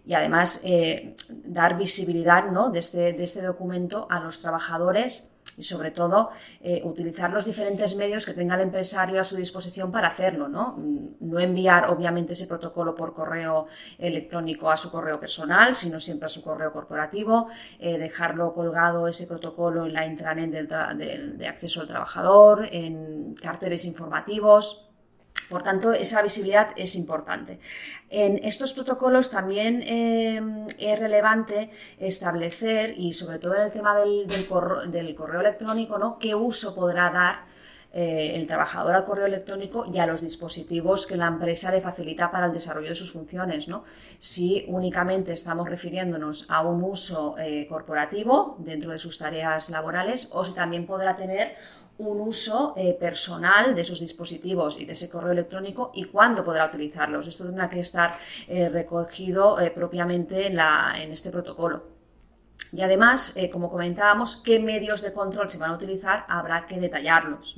Y 0.06 0.14
además 0.14 0.60
eh, 0.64 1.14
dar 1.28 1.76
visibilidad 1.76 2.50
¿no? 2.50 2.70
de, 2.70 2.78
este, 2.78 3.12
de 3.12 3.22
este 3.22 3.42
documento 3.42 4.06
a 4.10 4.20
los 4.20 4.40
trabajadores 4.40 5.29
y 5.56 5.62
sobre 5.62 5.90
todo 5.90 6.30
eh, 6.60 6.82
utilizar 6.84 7.32
los 7.32 7.44
diferentes 7.44 7.94
medios 7.96 8.26
que 8.26 8.34
tenga 8.34 8.54
el 8.54 8.62
empresario 8.62 9.20
a 9.20 9.24
su 9.24 9.36
disposición 9.36 9.90
para 9.90 10.08
hacerlo, 10.08 10.48
¿no? 10.48 10.76
No 11.20 11.40
enviar 11.40 11.90
obviamente 11.90 12.32
ese 12.32 12.46
protocolo 12.46 12.94
por 12.94 13.14
correo 13.14 13.66
electrónico 13.98 14.70
a 14.70 14.76
su 14.76 14.90
correo 14.90 15.18
personal, 15.18 15.74
sino 15.74 16.00
siempre 16.00 16.26
a 16.26 16.28
su 16.28 16.42
correo 16.42 16.72
corporativo, 16.72 17.48
eh, 17.78 17.98
dejarlo 17.98 18.52
colgado 18.54 19.06
ese 19.06 19.26
protocolo 19.26 19.86
en 19.86 19.92
la 19.92 20.06
intranet 20.06 20.50
de 20.50 21.46
acceso 21.46 21.80
al 21.80 21.88
trabajador, 21.88 22.68
en 22.70 23.34
carteles 23.34 23.84
informativos, 23.84 24.89
por 25.50 25.64
tanto, 25.64 25.92
esa 25.92 26.22
visibilidad 26.22 26.68
es 26.76 26.94
importante. 26.94 27.58
En 28.08 28.38
estos 28.44 28.72
protocolos 28.72 29.30
también 29.30 29.82
eh, 29.82 30.40
es 30.78 30.98
relevante 30.98 31.70
establecer, 31.98 32.94
y 32.96 33.12
sobre 33.14 33.40
todo 33.40 33.56
en 33.56 33.62
el 33.62 33.72
tema 33.72 33.98
del, 33.98 34.46
correo, 34.46 35.40
electrónico, 35.40 35.98
¿no? 35.98 36.18
qué 36.20 36.36
uso 36.36 36.74
podrá 36.74 37.10
dar 37.10 37.44
eh, 37.92 38.36
el 38.36 38.46
trabajador 38.46 38.94
al 38.94 39.04
correo 39.04 39.26
electrónico 39.26 39.84
y 39.92 39.98
a 39.98 40.06
los 40.06 40.20
dispositivos 40.20 41.08
que 41.08 41.16
la 41.16 41.26
empresa 41.26 41.72
le 41.72 41.80
facilita 41.80 42.30
para 42.30 42.46
el 42.46 42.52
desarrollo 42.52 42.90
de 42.90 42.94
sus 42.94 43.10
funciones. 43.10 43.66
¿no? 43.66 43.82
Si 44.20 44.64
únicamente 44.68 45.32
estamos 45.32 45.68
refiriéndonos 45.68 46.46
a 46.48 46.60
un 46.62 46.84
uso 46.84 47.34
eh, 47.38 47.66
corporativo 47.68 48.54
dentro 48.60 48.92
de 48.92 49.00
sus 49.00 49.18
tareas 49.18 49.68
laborales 49.70 50.28
o 50.30 50.44
si 50.44 50.52
también 50.52 50.86
podrá 50.86 51.16
tener 51.16 51.56
un 52.08 52.20
uso 52.20 52.74
eh, 52.76 52.96
personal 52.98 53.74
de 53.74 53.80
esos 53.82 54.00
dispositivos 54.00 54.78
y 54.80 54.84
de 54.84 54.92
ese 54.92 55.10
correo 55.10 55.32
electrónico 55.32 55.90
y 55.94 56.04
cuándo 56.04 56.44
podrá 56.44 56.66
utilizarlos. 56.66 57.26
Esto 57.26 57.44
tendrá 57.44 57.68
que 57.68 57.80
estar 57.80 58.18
eh, 58.48 58.68
recogido 58.68 59.60
eh, 59.60 59.70
propiamente 59.70 60.46
en, 60.46 60.56
la, 60.56 60.94
en 60.96 61.12
este 61.12 61.30
protocolo. 61.30 61.99
Y 62.72 62.82
además, 62.82 63.32
eh, 63.36 63.50
como 63.50 63.70
comentábamos, 63.70 64.36
qué 64.36 64.60
medios 64.60 65.02
de 65.02 65.12
control 65.12 65.50
se 65.50 65.58
van 65.58 65.70
a 65.70 65.74
utilizar 65.74 66.24
habrá 66.28 66.66
que 66.66 66.78
detallarlos. 66.78 67.56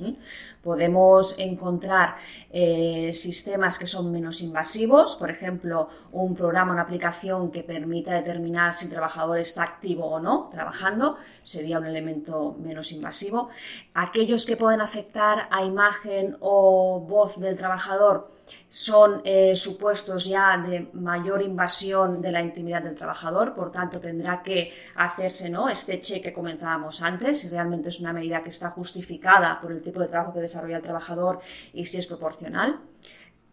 Podemos 0.61 1.37
encontrar 1.37 2.15
eh, 2.51 3.11
sistemas 3.13 3.77
que 3.77 3.85
son 3.85 4.11
menos 4.11 4.41
invasivos, 4.41 5.15
por 5.15 5.29
ejemplo, 5.29 5.89
un 6.11 6.35
programa, 6.35 6.73
una 6.73 6.83
aplicación 6.83 7.51
que 7.51 7.63
permita 7.63 8.13
determinar 8.13 8.73
si 8.73 8.85
el 8.85 8.91
trabajador 8.91 9.39
está 9.39 9.63
activo 9.63 10.05
o 10.05 10.19
no 10.19 10.49
trabajando, 10.51 11.17
sería 11.43 11.79
un 11.79 11.85
elemento 11.85 12.55
menos 12.59 12.91
invasivo. 12.91 13.49
Aquellos 13.93 14.45
que 14.45 14.57
pueden 14.57 14.81
afectar 14.81 15.47
a 15.51 15.63
imagen 15.63 16.37
o 16.39 16.99
voz 17.07 17.39
del 17.39 17.55
trabajador, 17.57 18.31
son 18.69 19.21
eh, 19.23 19.55
supuestos 19.55 20.25
ya 20.25 20.57
de 20.57 20.89
mayor 20.93 21.41
invasión 21.41 22.21
de 22.21 22.31
la 22.31 22.41
intimidad 22.41 22.81
del 22.81 22.95
trabajador, 22.95 23.53
por 23.53 23.71
tanto 23.71 23.99
tendrá 23.99 24.41
que 24.41 24.71
hacerse 24.95 25.49
¿no? 25.49 25.69
este 25.69 26.01
cheque 26.01 26.23
que 26.23 26.33
comentábamos 26.33 27.01
antes, 27.01 27.41
si 27.41 27.49
realmente 27.49 27.89
es 27.89 27.99
una 27.99 28.13
medida 28.13 28.41
que 28.43 28.49
está 28.49 28.69
justificada 28.69 29.59
por 29.61 29.71
el 29.71 29.83
tipo 29.83 29.99
de 29.99 30.07
trabajo 30.07 30.33
que 30.33 30.39
desarrolla 30.39 30.77
el 30.77 30.83
trabajador 30.83 31.39
y 31.73 31.85
si 31.85 31.97
es 31.97 32.07
proporcional. 32.07 32.79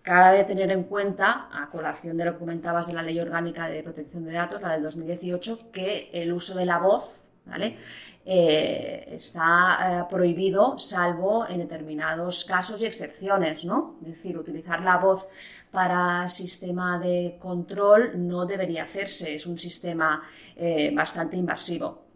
Cabe 0.03 0.45
tener 0.45 0.71
en 0.71 0.85
cuenta, 0.85 1.49
a 1.53 1.69
colación 1.71 2.17
de 2.17 2.25
lo 2.25 2.33
que 2.33 2.39
comentabas 2.39 2.87
de 2.87 2.95
la 2.95 3.03
Ley 3.03 3.21
Orgánica 3.21 3.69
de 3.69 3.83
Protección 3.83 4.25
de 4.25 4.33
Datos, 4.33 4.63
la 4.63 4.73
del 4.73 4.83
2018, 4.83 5.71
que 5.71 6.09
el 6.15 6.33
uso 6.33 6.55
de 6.55 6.65
la 6.65 6.79
voz 6.79 7.30
¿vale? 7.47 7.79
Eh, 8.25 9.09
está 9.13 9.79
eh, 9.81 10.05
prohibido 10.11 10.79
salvo 10.79 11.47
en 11.49 11.59
determinados 11.59 12.45
casos 12.45 12.81
y 12.83 12.87
excepciones, 12.87 13.65
¿no? 13.65 13.97
Es 14.03 14.13
decir, 14.13 14.37
utilizar 14.39 14.83
la 14.83 14.99
voz 14.99 15.29
para 15.71 16.29
sistema 16.29 16.99
de 16.99 17.37
control 17.39 18.13
no 18.29 18.45
debería 18.45 18.85
hacerse, 18.85 19.35
es 19.35 19.47
un 19.47 19.59
sistema 19.59 20.23
eh, 20.57 20.93
bastante 20.95 21.37
invasivo. 21.37 22.10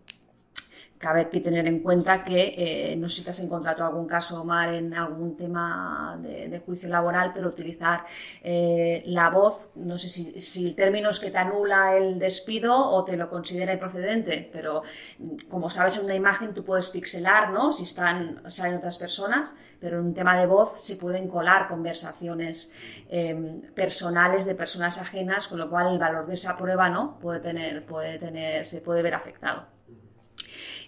Cabe 1.04 1.28
que 1.28 1.40
tener 1.40 1.66
en 1.66 1.80
cuenta 1.80 2.24
que 2.24 2.54
eh, 2.56 2.96
no 2.96 3.10
sé 3.10 3.16
si 3.16 3.24
te 3.24 3.30
has 3.32 3.40
encontrado 3.40 3.84
algún 3.84 4.06
caso, 4.06 4.40
Omar, 4.40 4.72
en 4.72 4.94
algún 4.94 5.36
tema 5.36 6.18
de, 6.22 6.58
juicio 6.64 6.88
laboral, 6.88 7.32
pero 7.34 7.48
utilizar 7.48 8.06
eh, 8.42 9.02
la 9.04 9.28
voz, 9.28 9.68
no 9.74 9.98
sé 9.98 10.08
si, 10.08 10.40
si, 10.40 10.68
el 10.68 10.74
término 10.74 11.10
es 11.10 11.20
que 11.20 11.30
te 11.30 11.36
anula 11.36 11.94
el 11.94 12.18
despido 12.18 12.74
o 12.74 13.04
te 13.04 13.18
lo 13.18 13.28
considera 13.28 13.74
improcedente, 13.74 14.48
pero 14.50 14.82
mm, 15.18 15.50
como 15.50 15.68
sabes 15.68 15.98
en 15.98 16.06
una 16.06 16.14
imagen 16.14 16.54
tú 16.54 16.64
puedes 16.64 16.88
pixelar, 16.88 17.50
¿no? 17.50 17.70
Si 17.70 17.82
están, 17.82 18.40
salen 18.50 18.78
otras 18.78 18.96
personas, 18.96 19.54
pero 19.80 19.98
en 19.98 20.06
un 20.06 20.14
tema 20.14 20.38
de 20.40 20.46
voz 20.46 20.80
se 20.80 20.96
pueden 20.96 21.28
colar 21.28 21.68
conversaciones 21.68 22.72
em, 23.10 23.60
personales 23.74 24.46
de 24.46 24.54
personas 24.54 24.98
ajenas, 24.98 25.48
con 25.48 25.58
lo 25.58 25.68
cual 25.68 25.92
el 25.92 25.98
valor 25.98 26.26
de 26.26 26.32
esa 26.32 26.56
prueba, 26.56 26.88
¿no? 26.88 27.18
Puede 27.18 27.40
tener, 27.40 27.84
puede 27.84 28.18
tener, 28.18 28.64
se 28.64 28.80
puede 28.80 29.02
ver 29.02 29.12
afectado. 29.12 29.74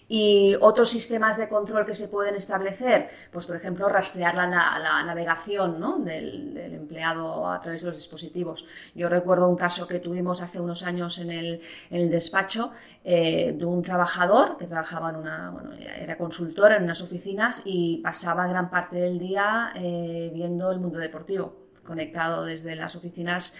Y 0.07 0.55
otros 0.61 0.89
sistemas 0.89 1.37
de 1.37 1.49
control 1.49 1.85
que 1.85 1.93
se 1.93 2.07
pueden 2.07 2.35
establecer, 2.35 3.09
pues 3.31 3.45
por 3.45 3.55
ejemplo, 3.55 3.89
rastrear 3.89 4.35
la, 4.35 5.03
navegación 5.03 5.79
¿no? 5.79 5.99
del, 5.99 6.57
empleado 6.57 7.49
a 7.49 7.59
través 7.61 7.81
de 7.81 7.89
los 7.89 7.97
dispositivos. 7.97 8.65
Yo 8.95 9.09
recuerdo 9.09 9.47
un 9.47 9.57
caso 9.57 9.87
que 9.87 9.99
tuvimos 9.99 10.41
hace 10.41 10.59
unos 10.59 10.83
años 10.83 11.19
en 11.19 11.31
el, 11.31 11.61
el 11.89 12.09
despacho 12.09 12.71
eh, 13.03 13.53
de 13.55 13.65
un 13.65 13.81
trabajador 13.81 14.57
que 14.57 14.67
trabajaba 14.67 15.09
en 15.09 15.17
una, 15.17 15.49
bueno, 15.49 15.73
era 15.73 16.17
consultor 16.17 16.71
en 16.71 16.83
unas 16.83 17.01
oficinas 17.01 17.61
y 17.65 17.97
pasaba 17.97 18.47
gran 18.47 18.69
parte 18.69 18.97
del 18.97 19.19
día 19.19 19.71
eh, 19.75 20.31
viendo 20.33 20.71
el 20.71 20.79
mundo 20.79 20.99
deportivo 20.99 21.66
conectado 21.87 22.45
desde 22.45 22.75
las 22.75 22.95
oficinas, 22.95 23.55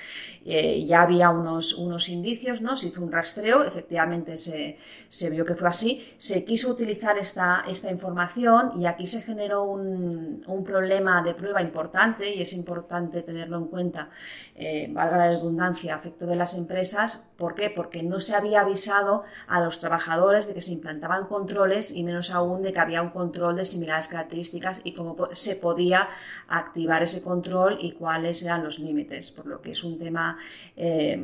eh, 0.46 0.86
ya 0.86 1.02
había 1.02 1.32
unos, 1.32 1.74
unos 1.74 2.10
indicios, 2.10 2.62
¿no? 2.62 2.76
Se 2.76 2.90
hizo 2.90 3.02
un 3.02 3.12
rastreo, 3.12 3.64
efectivamente 3.64 4.38
se, 4.38 4.78
se, 5.10 5.30
vio 5.32 5.46
que 5.46 5.56
fue 5.56 5.70
así. 5.70 6.16
Se 6.20 6.46
quiso 6.46 6.70
utilizar 6.70 7.18
esta, 7.18 7.64
esta 7.68 7.90
información 7.90 8.80
y 8.80 8.86
aquí 8.86 9.08
se 9.08 9.22
generó 9.22 9.64
un, 9.64 10.44
un 10.46 10.64
problema 10.64 11.24
de 11.24 11.34
prueba 11.34 11.62
importante 11.62 12.36
y 12.36 12.42
es 12.42 12.54
importante 12.54 13.24
tenerlo 13.24 13.58
en 13.58 13.66
cuenta, 13.66 14.10
eh, 14.56 14.90
valga 14.92 15.18
la 15.18 15.30
redundancia, 15.30 15.96
afecto 15.96 16.28
de 16.28 16.36
las 16.36 16.54
empresas. 16.54 17.32
¿Por 17.38 17.56
qué? 17.56 17.70
Porque 17.70 18.04
no 18.04 18.20
se 18.20 18.36
había 18.36 18.62
avisado 18.62 19.24
a 19.48 19.62
los 19.62 19.80
trabajadores 19.80 20.48
de 20.48 20.54
que 20.54 20.62
se 20.62 20.74
implantaban 20.74 21.26
controles 21.28 21.92
y 21.92 22.04
menos 22.04 22.32
aún 22.32 22.62
de 22.62 22.74
que 22.74 22.80
había 22.80 23.02
un 23.02 23.12
control 23.12 23.56
de 23.56 23.66
similares 23.66 24.08
características 24.08 24.82
y 24.84 24.94
cómo 24.94 25.16
se 25.32 25.56
podía 25.56 26.10
activar 26.48 27.04
ese 27.04 27.22
control 27.22 27.78
y 27.80 27.94
cuál 27.94 28.17
cuáles 28.18 28.42
eran 28.42 28.64
los 28.64 28.80
límites, 28.80 29.32
por 29.32 29.46
lo 29.46 29.62
que 29.62 29.72
es 29.72 29.84
un 29.84 30.00
tema 30.00 30.38
eh, 30.76 31.20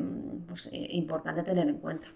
pues, 0.47 0.69
eh, 0.71 0.87
importante 0.91 1.41
tener 1.41 1.67
en 1.67 1.77
cuenta. 1.77 2.07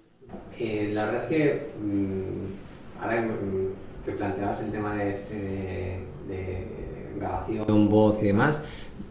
Eh, 0.59 0.91
la 0.93 1.05
verdad 1.05 1.23
es 1.23 1.29
que 1.29 1.71
mm, 1.81 3.01
ahora 3.01 3.21
mm, 3.21 4.05
que 4.05 4.11
planteabas 4.11 4.59
el 4.61 4.71
tema 4.71 4.95
de, 4.95 5.13
este, 5.13 5.99
de, 6.27 6.67
grabación, 7.15 7.89
voz 7.89 8.21
y 8.21 8.27
demás, 8.27 8.61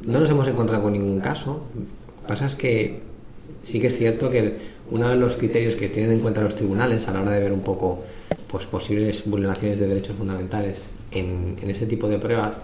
no 0.06 0.20
nos 0.20 0.30
hemos 0.30 0.46
encontrado 0.46 0.85
con 0.85 0.92
ningún 0.92 1.18
caso. 1.18 1.64
Lo 1.75 2.23
que 2.23 2.28
pasa 2.28 2.46
es 2.46 2.54
que 2.54 3.00
sí 3.64 3.80
que 3.80 3.88
es 3.88 3.99
cierto 3.99 4.30
que 4.30 4.56
uno 4.92 5.08
de 5.08 5.16
los 5.16 5.35
criterios 5.35 5.75
que 5.75 5.88
tienen 5.88 6.12
en 6.12 6.20
cuenta 6.20 6.42
los 6.42 6.54
tribunales 6.54 7.08
a 7.08 7.12
la 7.12 7.23
hora 7.23 7.32
de 7.32 7.40
ver 7.40 7.52
un 7.52 7.62
poco 7.62 8.04
pues, 8.46 8.66
posibles 8.66 9.28
vulneraciones 9.28 9.80
de 9.80 9.88
derechos 9.88 10.14
fundamentales 10.14 10.87
en, 11.11 11.56
en 11.61 11.70
este 11.70 11.87
tipo 11.87 12.06
de 12.08 12.18
pruebas, 12.18 12.61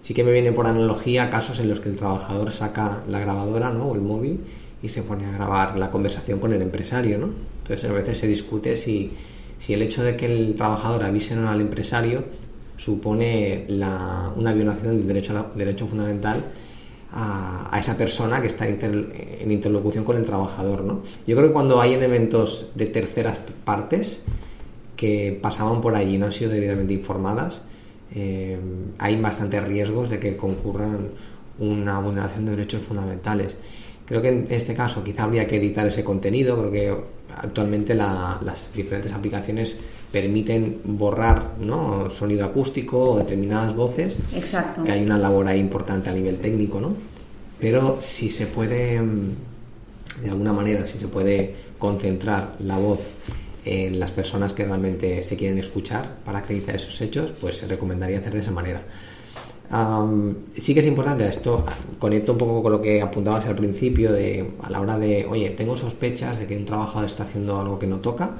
sí 0.00 0.14
que 0.14 0.24
me 0.24 0.32
viene 0.32 0.52
por 0.52 0.66
analogía 0.66 1.30
casos 1.30 1.58
en 1.60 1.68
los 1.68 1.80
que 1.80 1.88
el 1.88 1.96
trabajador 1.96 2.52
saca 2.52 3.02
la 3.08 3.20
grabadora 3.20 3.70
¿no? 3.70 3.86
o 3.86 3.94
el 3.94 4.00
móvil 4.00 4.40
y 4.82 4.88
se 4.88 5.02
pone 5.02 5.26
a 5.26 5.32
grabar 5.32 5.78
la 5.78 5.90
conversación 5.90 6.38
con 6.38 6.52
el 6.52 6.62
empresario. 6.62 7.18
¿no? 7.18 7.30
Entonces 7.62 7.88
a 7.88 7.92
veces 7.92 8.18
se 8.18 8.26
discute 8.26 8.76
si, 8.76 9.12
si 9.58 9.74
el 9.74 9.82
hecho 9.82 10.02
de 10.02 10.16
que 10.16 10.26
el 10.26 10.54
trabajador 10.54 11.04
avise 11.04 11.34
al 11.34 11.60
empresario 11.60 12.24
supone 12.76 13.66
la, 13.68 14.32
una 14.36 14.54
violación 14.54 14.96
del 14.96 15.06
derecho, 15.06 15.50
derecho 15.54 15.86
fundamental 15.86 16.42
a, 17.12 17.76
esa 17.78 17.96
persona 17.96 18.40
que 18.40 18.46
está 18.46 18.66
en 18.66 19.50
interlocución 19.50 20.04
con 20.04 20.16
el 20.16 20.24
trabajador. 20.24 20.82
¿no? 20.82 21.02
Yo 21.26 21.36
creo 21.36 21.48
que 21.48 21.52
cuando 21.52 21.80
hay 21.80 21.92
elementos 21.92 22.66
de 22.74 22.86
terceras 22.86 23.38
partes 23.64 24.22
que 24.96 25.38
pasaban 25.40 25.80
por 25.80 25.94
allí 25.94 26.14
y 26.14 26.18
no 26.18 26.26
han 26.26 26.32
sido 26.32 26.50
debidamente 26.50 26.92
informadas, 26.94 27.62
eh, 28.14 28.58
hay 28.98 29.20
bastantes 29.20 29.62
riesgos 29.64 30.10
de 30.10 30.18
que 30.18 30.36
concurran 30.36 31.08
una 31.58 31.98
vulneración 32.00 32.46
de 32.46 32.52
derechos 32.52 32.82
fundamentales. 32.82 33.56
Creo 34.06 34.20
que 34.20 34.28
en 34.28 34.44
este 34.50 34.74
caso 34.74 35.04
quizá 35.04 35.24
habría 35.24 35.46
que 35.46 35.56
editar 35.56 35.86
ese 35.86 36.02
contenido, 36.02 36.58
creo 36.58 36.70
que 36.72 36.96
actualmente 37.36 37.94
las 37.94 38.72
diferentes 38.74 39.12
aplicaciones 39.12 39.76
permiten 40.10 40.80
borrar 40.84 41.54
¿no? 41.60 42.10
sonido 42.10 42.44
acústico 42.44 43.12
o 43.12 43.18
determinadas 43.18 43.74
voces. 43.74 44.16
Exacto. 44.34 44.82
Que 44.82 44.92
hay 44.92 45.04
una 45.04 45.18
labor 45.18 45.46
ahí 45.46 45.60
importante 45.60 46.10
a 46.10 46.12
nivel 46.12 46.38
técnico, 46.38 46.80
¿no? 46.80 46.94
Pero 47.60 47.98
si 48.00 48.30
se 48.30 48.46
puede, 48.46 49.00
de 50.22 50.30
alguna 50.30 50.52
manera, 50.52 50.86
si 50.86 50.98
se 50.98 51.06
puede 51.06 51.54
concentrar 51.78 52.56
la 52.58 52.78
voz 52.78 53.10
en 53.64 54.00
las 54.00 54.10
personas 54.10 54.54
que 54.54 54.64
realmente 54.64 55.22
se 55.22 55.36
quieren 55.36 55.58
escuchar 55.58 56.16
para 56.24 56.38
acreditar 56.38 56.76
esos 56.76 57.00
hechos, 57.00 57.32
pues 57.40 57.58
se 57.58 57.66
recomendaría 57.66 58.18
hacer 58.18 58.32
de 58.32 58.40
esa 58.40 58.50
manera. 58.50 58.82
sí 60.52 60.74
que 60.74 60.80
es 60.80 60.86
importante 60.86 61.28
esto, 61.28 61.64
conecto 61.98 62.32
un 62.32 62.38
poco 62.38 62.62
con 62.62 62.72
lo 62.72 62.80
que 62.80 63.02
apuntabas 63.02 63.46
al 63.46 63.54
principio, 63.54 64.12
de 64.12 64.52
a 64.62 64.70
la 64.70 64.80
hora 64.80 64.98
de, 64.98 65.26
oye, 65.26 65.50
tengo 65.50 65.76
sospechas 65.76 66.38
de 66.38 66.46
que 66.46 66.56
un 66.56 66.64
trabajador 66.64 67.06
está 67.06 67.24
haciendo 67.24 67.60
algo 67.60 67.78
que 67.78 67.86
no 67.86 68.00
toca, 68.00 68.36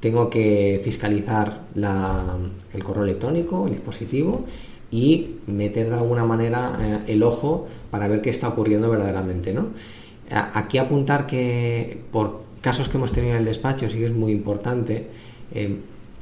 tengo 0.00 0.28
que 0.28 0.80
fiscalizar 0.84 1.62
el 1.74 2.84
correo 2.84 3.04
electrónico, 3.04 3.64
el 3.66 3.72
dispositivo 3.72 4.44
y 4.90 5.36
meter 5.46 5.88
de 5.88 5.96
alguna 5.96 6.24
manera 6.24 6.78
eh, 6.80 7.12
el 7.12 7.22
ojo 7.22 7.66
para 7.90 8.06
ver 8.06 8.20
qué 8.20 8.30
está 8.30 8.48
ocurriendo 8.48 8.88
verdaderamente. 8.88 9.52
¿no? 9.52 9.68
Aquí 10.30 10.78
apuntar 10.78 11.26
que 11.26 11.98
por 12.12 12.45
casos 12.60 12.88
que 12.88 12.96
hemos 12.96 13.12
tenido 13.12 13.34
en 13.34 13.40
el 13.40 13.44
despacho 13.44 13.88
sí 13.88 13.98
que 13.98 14.06
es 14.06 14.12
muy 14.12 14.32
importante 14.32 15.06
eh, 15.54 15.76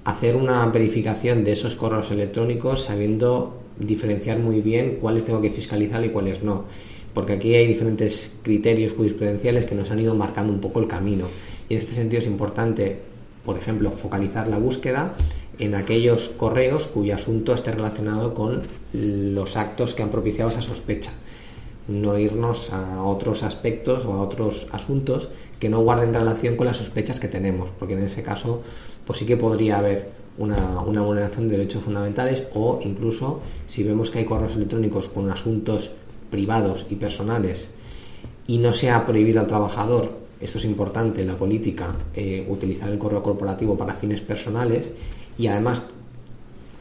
hacer 0.04 0.36
una 0.36 0.64
verificación 0.66 1.44
de 1.44 1.52
esos 1.52 1.76
correos 1.76 2.10
electrónicos 2.10 2.84
sabiendo 2.84 3.60
diferenciar 3.78 4.38
muy 4.38 4.60
bien 4.60 4.98
cuáles 5.00 5.24
tengo 5.24 5.40
que 5.40 5.50
fiscalizar 5.50 6.04
y 6.04 6.10
cuáles 6.10 6.42
no. 6.42 6.64
Porque 7.12 7.34
aquí 7.34 7.54
hay 7.54 7.66
diferentes 7.66 8.32
criterios 8.42 8.92
jurisprudenciales 8.92 9.66
que 9.66 9.74
nos 9.74 9.90
han 9.90 10.00
ido 10.00 10.14
marcando 10.14 10.52
un 10.52 10.60
poco 10.60 10.80
el 10.80 10.88
camino. 10.88 11.26
Y 11.68 11.74
en 11.74 11.78
este 11.78 11.92
sentido 11.92 12.20
es 12.20 12.26
importante 12.26 12.98
por 13.44 13.58
ejemplo, 13.58 13.90
focalizar 13.90 14.48
la 14.48 14.58
búsqueda 14.58 15.14
en 15.58 15.74
aquellos 15.74 16.30
correos 16.30 16.88
cuyo 16.88 17.14
asunto 17.14 17.54
esté 17.54 17.72
relacionado 17.72 18.34
con 18.34 18.62
los 18.92 19.56
actos 19.56 19.94
que 19.94 20.02
han 20.02 20.10
propiciado 20.10 20.50
esa 20.50 20.62
sospecha. 20.62 21.12
No 21.88 22.18
irnos 22.18 22.72
a 22.72 23.02
otros 23.02 23.42
aspectos 23.42 24.04
o 24.04 24.14
a 24.14 24.22
otros 24.22 24.68
asuntos 24.72 25.28
que 25.58 25.68
no 25.68 25.80
guarden 25.80 26.14
relación 26.14 26.56
con 26.56 26.66
las 26.66 26.78
sospechas 26.78 27.20
que 27.20 27.28
tenemos, 27.28 27.70
porque 27.78 27.94
en 27.94 28.02
ese 28.02 28.22
caso 28.22 28.62
pues 29.06 29.18
sí 29.18 29.26
que 29.26 29.36
podría 29.36 29.78
haber 29.78 30.10
una, 30.38 30.80
una 30.80 31.02
vulneración 31.02 31.48
de 31.48 31.58
derechos 31.58 31.84
fundamentales 31.84 32.46
o 32.54 32.80
incluso 32.82 33.40
si 33.66 33.84
vemos 33.84 34.10
que 34.10 34.20
hay 34.20 34.24
correos 34.24 34.56
electrónicos 34.56 35.08
con 35.08 35.30
asuntos 35.30 35.92
privados 36.30 36.86
y 36.90 36.96
personales 36.96 37.70
y 38.46 38.58
no 38.58 38.72
se 38.72 38.90
ha 38.90 39.06
prohibido 39.06 39.40
al 39.40 39.46
trabajador 39.46 40.24
esto 40.44 40.58
es 40.58 40.66
importante 40.66 41.22
en 41.22 41.28
la 41.28 41.38
política, 41.38 41.96
eh, 42.14 42.46
utilizar 42.50 42.90
el 42.90 42.98
correo 42.98 43.22
corporativo 43.22 43.78
para 43.78 43.94
fines 43.94 44.20
personales 44.20 44.92
y 45.38 45.46
además 45.46 45.86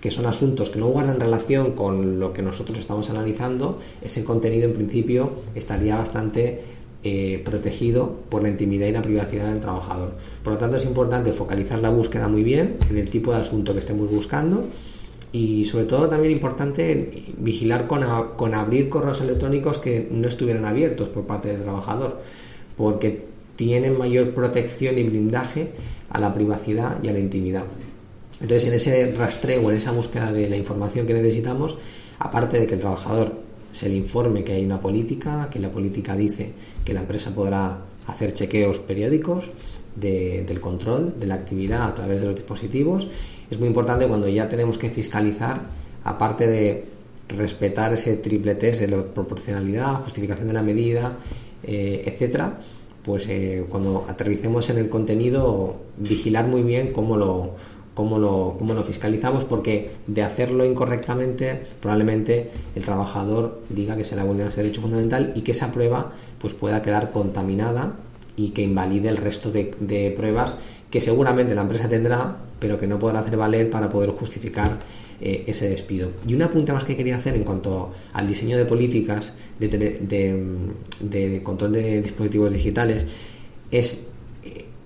que 0.04 0.12
son 0.12 0.26
asuntos 0.26 0.70
que 0.70 0.80
no 0.80 0.88
guardan 0.88 1.18
relación 1.18 1.72
con 1.72 2.20
lo 2.20 2.34
que 2.34 2.42
nosotros 2.42 2.78
estamos 2.78 3.10
analizando, 3.10 3.80
ese 4.02 4.26
contenido 4.26 4.66
en 4.66 4.74
principio 4.74 5.32
estaría 5.56 5.96
bastante 5.96 6.60
eh, 7.06 7.42
protegido 7.46 8.14
por 8.28 8.44
la 8.44 8.50
intimidad 8.50 8.88
y 8.88 8.92
la 8.92 9.02
privacidad 9.02 9.48
del 9.48 9.62
trabajador. 9.62 10.12
Por 10.44 10.52
lo 10.52 10.60
tanto, 10.60 10.76
es 10.76 10.84
importante 10.84 11.32
focalizar 11.32 11.80
la 11.80 11.90
búsqueda 11.90 12.28
muy 12.28 12.44
bien 12.44 12.80
en 12.90 12.98
el 12.98 13.10
tipo 13.10 13.32
de 13.32 13.38
asunto 13.38 13.72
que 13.72 13.80
estemos 13.80 14.12
buscando 14.12 14.66
y 15.32 15.64
sobre 15.64 15.86
todo 15.86 16.10
también 16.10 16.34
importante 16.34 17.24
vigilar 17.38 17.88
con, 17.88 18.04
con 18.36 18.54
abrir 18.54 18.90
correos 18.90 19.22
electrónicos 19.22 19.78
que 19.78 20.10
no 20.12 20.28
estuvieran 20.28 20.66
abiertos 20.66 21.08
por 21.08 21.24
parte 21.26 21.48
del 21.48 21.62
trabajador, 21.62 22.20
porque 22.76 23.24
tienen 23.56 23.98
mayor 23.98 24.34
protección 24.34 24.98
y 24.98 25.04
blindaje 25.04 25.72
a 26.10 26.20
la 26.20 26.34
privacidad 26.34 27.02
y 27.02 27.08
a 27.08 27.14
la 27.14 27.20
intimidad. 27.20 27.64
Entonces, 28.44 28.68
en 28.68 28.74
ese 28.74 29.16
rastreo, 29.18 29.72
en 29.72 29.78
esa 29.78 29.92
búsqueda 29.92 30.30
de 30.34 30.50
la 30.50 30.58
información 30.58 31.08
que 31.08 31.14
necesitamos, 31.14 31.78
aparte 32.20 32.60
de 32.60 32.68
que 32.68 32.74
el 32.74 32.82
trabajador 32.82 33.32
se 33.72 33.88
le 33.88 33.96
informe 33.96 34.44
que 34.44 34.52
hay 34.52 34.66
una 34.66 34.82
política, 34.82 35.48
que 35.50 35.60
la 35.60 35.72
política 35.72 36.14
dice 36.14 36.52
que 36.84 36.94
la 36.94 37.00
empresa 37.00 37.34
podrá 37.34 37.78
hacer 38.06 38.34
chequeos 38.34 38.80
periódicos 38.80 39.50
del 39.96 40.60
control 40.60 41.14
de 41.18 41.28
la 41.28 41.36
actividad 41.36 41.84
a 41.84 41.94
través 41.94 42.20
de 42.20 42.28
los 42.28 42.36
dispositivos, 42.36 43.08
es 43.50 43.60
muy 43.60 43.70
importante 43.70 44.08
cuando 44.08 44.28
ya 44.28 44.50
tenemos 44.50 44.78
que 44.78 44.90
fiscalizar, 44.90 45.62
aparte 46.04 46.46
de 46.46 46.84
respetar 47.30 47.94
ese 47.94 48.18
triple 48.18 48.56
test 48.56 48.82
de 48.82 48.90
la 48.90 49.04
proporcionalidad, 49.04 50.02
justificación 50.02 50.50
de 50.50 50.54
la 50.54 50.62
medida, 50.62 51.16
eh, 51.64 52.04
etcétera, 52.06 52.60
pues 53.04 53.26
eh, 53.30 53.64
cuando 53.70 54.06
aterricemos 54.08 54.70
en 54.70 54.80
el 54.80 54.90
contenido, 54.90 55.76
vigilar 55.98 56.48
muy 56.48 56.64
bien 56.64 56.92
cómo 56.92 57.18
lo, 57.18 57.56
cómo 57.94 58.20
lo, 58.20 58.56
cómo 58.58 58.74
lo 58.74 58.84
fiscalizamos, 58.84 59.44
porque 59.44 59.92
de 60.08 60.24
hacerlo 60.24 60.66
incorrectamente, 60.66 61.62
probablemente 61.82 62.50
el 62.76 62.84
trabajador 62.84 63.62
diga 63.70 63.96
que 63.96 64.04
se 64.04 64.16
le 64.16 64.22
ha 64.22 64.26
vulnerado 64.26 64.50
ese 64.50 64.64
derecho 64.64 64.82
fundamental 64.82 65.34
y 65.36 65.42
que 65.42 65.52
esa 65.52 65.72
prueba 65.72 66.12
pues, 66.40 66.54
pueda 66.54 66.82
quedar 66.82 67.12
contaminada 67.12 67.94
y 68.36 68.50
que 68.50 68.64
invalide 68.64 69.10
el 69.10 69.18
resto 69.18 69.52
de, 69.52 69.76
de 69.80 70.12
pruebas 70.12 70.58
que 70.90 71.02
seguramente 71.02 71.56
la 71.56 71.62
empresa 71.62 71.90
tendrá, 71.90 72.38
pero 72.60 72.80
que 72.80 72.86
no 72.88 73.00
podrá 73.00 73.20
hacer 73.20 73.36
valer 73.38 73.70
para 73.70 73.90
poder 73.90 74.12
justificar 74.12 74.78
eh, 75.26 75.46
ese 75.48 75.70
despido. 75.70 76.12
Y 76.28 76.34
una 76.34 76.52
punta 76.52 76.74
más 76.74 76.84
que 76.84 76.98
quería 76.98 77.16
hacer 77.16 77.36
en 77.36 77.44
cuanto 77.44 77.94
al 78.12 78.28
diseño 78.28 78.58
de 78.58 78.66
políticas 78.66 79.34
de, 79.58 81.42
control 81.44 81.72
de 81.72 82.02
dispositivos 82.02 82.52
digitales 82.52 83.06
es 83.72 84.02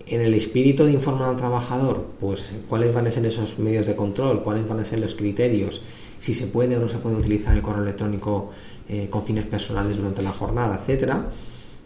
en 0.10 0.22
el 0.22 0.34
espíritu 0.34 0.86
de 0.86 0.94
informar 0.94 1.30
al 1.30 1.36
trabajador, 1.36 2.06
pues 2.20 2.54
cuáles 2.70 2.94
van 2.94 3.08
a 3.08 3.12
ser 3.12 3.26
esos 3.26 3.60
medios 3.60 3.86
de 3.86 3.96
control, 3.96 4.42
cuáles 4.42 4.68
van 4.68 4.80
a 4.80 4.86
ser 4.86 5.00
los 5.00 5.16
criterios, 5.16 5.82
si 6.20 6.34
se 6.34 6.48
puede 6.48 6.78
o 6.78 6.80
no 6.80 6.90
se 6.90 6.98
puede 6.98 7.18
utilizar 7.18 7.56
el 7.56 7.62
correo 7.62 7.84
electrónico 7.84 8.52
eh, 8.90 9.08
con 9.10 9.24
fines 9.24 9.46
personales 9.46 9.98
durante 9.98 10.22
la 10.22 10.32
jornada, 10.32 10.76
etcétera. 10.76 11.30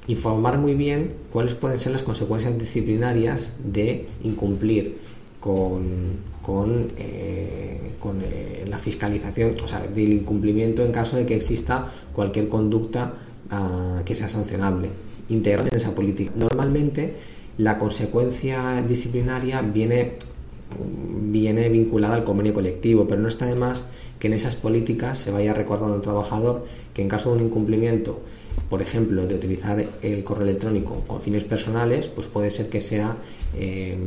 Informar 0.07 0.57
muy 0.57 0.75
bien 0.75 1.13
cuáles 1.31 1.55
pueden 1.55 1.79
ser 1.79 1.91
las 1.91 2.03
consecuencias 2.03 2.57
disciplinarias 2.57 3.51
de 3.63 4.07
incumplir 4.23 4.97
con, 5.39 6.17
con, 6.41 6.89
eh, 6.97 7.79
eh, 8.23 8.65
la 8.67 8.77
fiscalización, 8.77 9.55
o 9.63 9.67
sea, 9.67 9.81
del 9.81 10.13
incumplimiento 10.13 10.86
en 10.86 10.91
caso 10.91 11.17
de 11.17 11.25
que 11.25 11.36
exista 11.36 11.91
cualquier 12.13 12.47
conducta 12.47 13.13
ah, 13.49 14.01
que 14.05 14.13
sea 14.13 14.27
sancionable, 14.27 14.89
integral 15.29 15.67
en 15.71 15.77
esa 15.77 15.95
política. 15.95 16.31
Normalmente 16.36 17.15
la 17.62 17.78
consecuencia 17.78 18.84
disciplinaria 18.88 19.62
viene, 19.62 20.13
viene 20.80 21.69
vinculada 21.69 22.15
al 22.15 22.24
convenio 22.24 22.54
colectivo, 22.54 23.08
pero 23.08 23.21
no 23.21 23.28
está 23.28 23.45
de 23.45 23.56
más 23.56 23.86
que 24.19 24.28
en 24.28 24.34
esas 24.34 24.56
políticas 24.56 25.17
se 25.19 25.32
vaya 25.32 25.54
recordando 25.54 25.95
al 25.95 26.02
trabajador 26.02 26.65
que 26.93 27.02
en 27.02 27.08
caso 27.08 27.30
de 27.30 27.38
un 27.38 27.43
incumplimiento 27.47 28.21
por 28.69 28.82
ejemplo, 28.82 29.26
de 29.28 29.36
utilizar 29.36 29.84
el 30.02 30.24
correo 30.24 30.43
electrónico 30.43 31.04
con 31.08 31.21
fines 31.21 31.43
personales, 31.43 32.08
pues 32.08 32.28
puede 32.28 32.50
ser 32.50 32.69
que 32.69 32.82
sea 32.82 33.17
eh, 33.58 33.97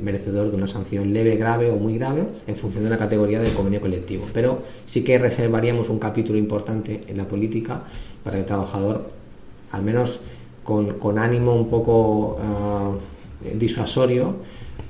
merecedor 0.00 0.50
de 0.50 0.56
una 0.56 0.68
sanción 0.68 1.12
leve, 1.12 1.36
grave 1.36 1.70
o 1.70 1.76
muy 1.76 1.96
grave 1.96 2.26
en 2.46 2.56
función 2.56 2.84
de 2.84 2.90
la 2.90 2.98
categoría 2.98 3.40
del 3.40 3.54
convenio 3.54 3.80
colectivo. 3.80 4.28
Pero 4.32 4.62
sí 4.84 5.02
que 5.02 5.18
reservaríamos 5.18 5.88
un 5.88 5.98
capítulo 5.98 6.38
importante 6.38 7.02
en 7.06 7.16
la 7.16 7.26
política 7.26 7.84
para 8.22 8.38
el 8.38 8.44
trabajador, 8.44 9.10
al 9.72 9.82
menos 9.82 10.20
con, 10.98 11.18
ánimo 11.18 11.54
un 11.54 11.68
poco 11.68 12.38
ah, 12.40 12.92
disuasorio, 13.54 14.36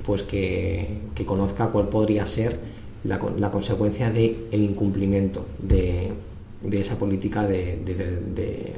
pues 0.05 0.23
que, 0.23 0.99
conozca 1.25 1.67
cuál 1.67 1.89
podría 1.89 2.25
ser 2.25 2.59
la, 3.03 3.51
consecuencia 3.51 4.09
del 4.09 4.47
el 4.51 4.63
incumplimiento 4.63 5.45
de, 5.59 6.11
esa 6.71 6.97
política 6.97 7.47
de, 7.47 8.73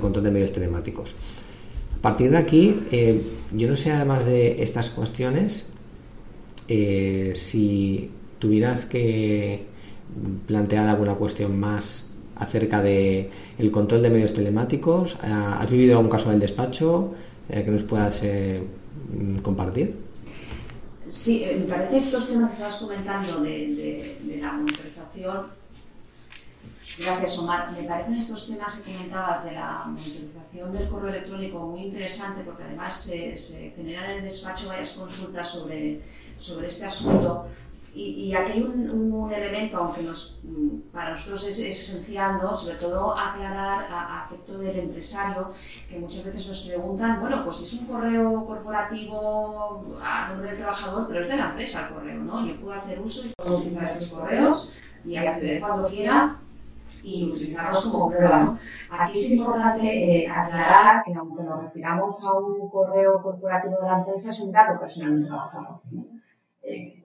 control 0.00 0.24
de 0.24 0.30
medios 0.30 0.52
telemáticos. 0.52 1.14
A 1.98 2.02
partir 2.02 2.30
de 2.30 2.38
aquí, 2.38 2.80
eh, 2.92 3.20
yo 3.52 3.68
no 3.68 3.74
sé 3.74 3.90
además 3.90 4.26
de 4.26 4.62
estas 4.62 4.90
cuestiones, 4.90 5.66
eh, 6.68 7.32
si 7.34 8.10
tuvieras 8.38 8.86
que 8.86 9.64
plantear 10.46 10.88
alguna 10.88 11.14
cuestión 11.14 11.58
más 11.58 12.07
acerca 12.38 12.82
de 12.82 13.30
el 13.58 13.70
control 13.70 14.02
de 14.02 14.10
medios 14.10 14.32
telemáticos, 14.32 15.14
eh, 15.22 15.26
¿has 15.26 15.70
vivido 15.70 15.96
algún 15.96 16.10
caso 16.10 16.30
del 16.30 16.40
despacho 16.40 17.14
que 17.48 17.70
nos 17.70 17.82
puedas 17.82 18.22
compartir? 19.42 20.08
Sí, 21.10 21.46
me 21.58 21.64
parece 21.64 21.96
estos 21.96 22.28
temas 22.28 22.50
que 22.50 22.54
estabas 22.54 22.76
comentando 22.76 23.40
de, 23.40 24.38
la 24.40 24.52
monitorización. 24.52 25.46
Gracias, 26.98 27.38
Omar. 27.38 27.72
Me 27.72 27.84
parecen 27.84 28.14
estos 28.16 28.48
temas 28.48 28.76
que 28.76 28.92
comentabas 28.92 29.44
de 29.44 29.52
la 29.52 29.84
monitorización 29.86 30.72
del 30.72 30.88
correo 30.88 31.10
electrónico 31.10 31.58
muy 31.60 31.84
interesante 31.84 32.42
porque 32.44 32.64
además 32.64 32.94
se, 32.94 33.36
se 33.36 33.70
generan 33.70 34.10
en 34.10 34.16
el 34.18 34.24
despacho 34.24 34.68
varias 34.68 34.92
consultas 34.92 35.48
sobre, 35.48 36.00
sobre 36.38 36.68
este 36.68 36.86
asunto. 36.86 37.46
Y, 37.94 38.34
aquí 38.34 38.52
hay 38.52 38.62
un, 38.62 39.32
elemento, 39.32 39.76
aunque 39.78 40.02
nos, 40.02 40.42
para 40.92 41.10
nosotros 41.10 41.46
es, 41.46 41.58
esencial, 41.58 42.38
¿no? 42.40 42.56
sobre 42.56 42.76
todo 42.76 43.16
aclarar 43.18 43.86
a, 43.90 44.24
efecto 44.26 44.58
del 44.58 44.78
empresario, 44.78 45.52
que 45.88 45.98
muchas 45.98 46.24
veces 46.24 46.48
nos 46.48 46.68
preguntan, 46.68 47.20
bueno, 47.20 47.44
pues 47.44 47.62
es 47.62 47.72
un 47.74 47.86
correo 47.86 48.46
corporativo 48.46 49.98
a 50.02 50.28
nombre 50.28 50.50
del 50.50 50.58
trabajador, 50.58 51.06
pero 51.08 51.20
es 51.20 51.28
de 51.28 51.36
la 51.36 51.50
empresa 51.50 51.88
el 51.88 51.94
correo, 51.94 52.20
¿no? 52.20 52.46
Yo 52.46 52.60
puedo 52.60 52.74
hacer 52.74 53.00
uso 53.00 53.26
y 53.26 53.32
puedo 53.36 53.58
utilizar 53.58 53.84
estos 53.84 54.08
correos 54.08 54.72
y 55.04 55.16
acceder 55.16 55.60
cuando 55.60 55.88
quiera 55.88 56.38
y 57.04 57.30
utilizarlos 57.30 57.86
como 57.86 58.10
prueba. 58.10 58.42
¿no? 58.42 58.58
Aquí 58.90 59.18
es 59.18 59.30
importante 59.32 60.22
eh, 60.22 60.28
aclarar 60.28 61.02
que 61.04 61.14
aunque 61.14 61.42
nos 61.42 61.62
refiramos 61.64 62.22
a 62.22 62.32
un 62.38 62.68
correo 62.68 63.22
corporativo 63.22 63.76
de 63.80 63.88
la 63.88 63.98
empresa, 63.98 64.30
es 64.30 64.40
un 64.40 64.52
dato 64.52 64.78
personal 64.78 65.16
del 65.16 65.26
trabajador. 65.26 65.80
Eh, 66.62 66.97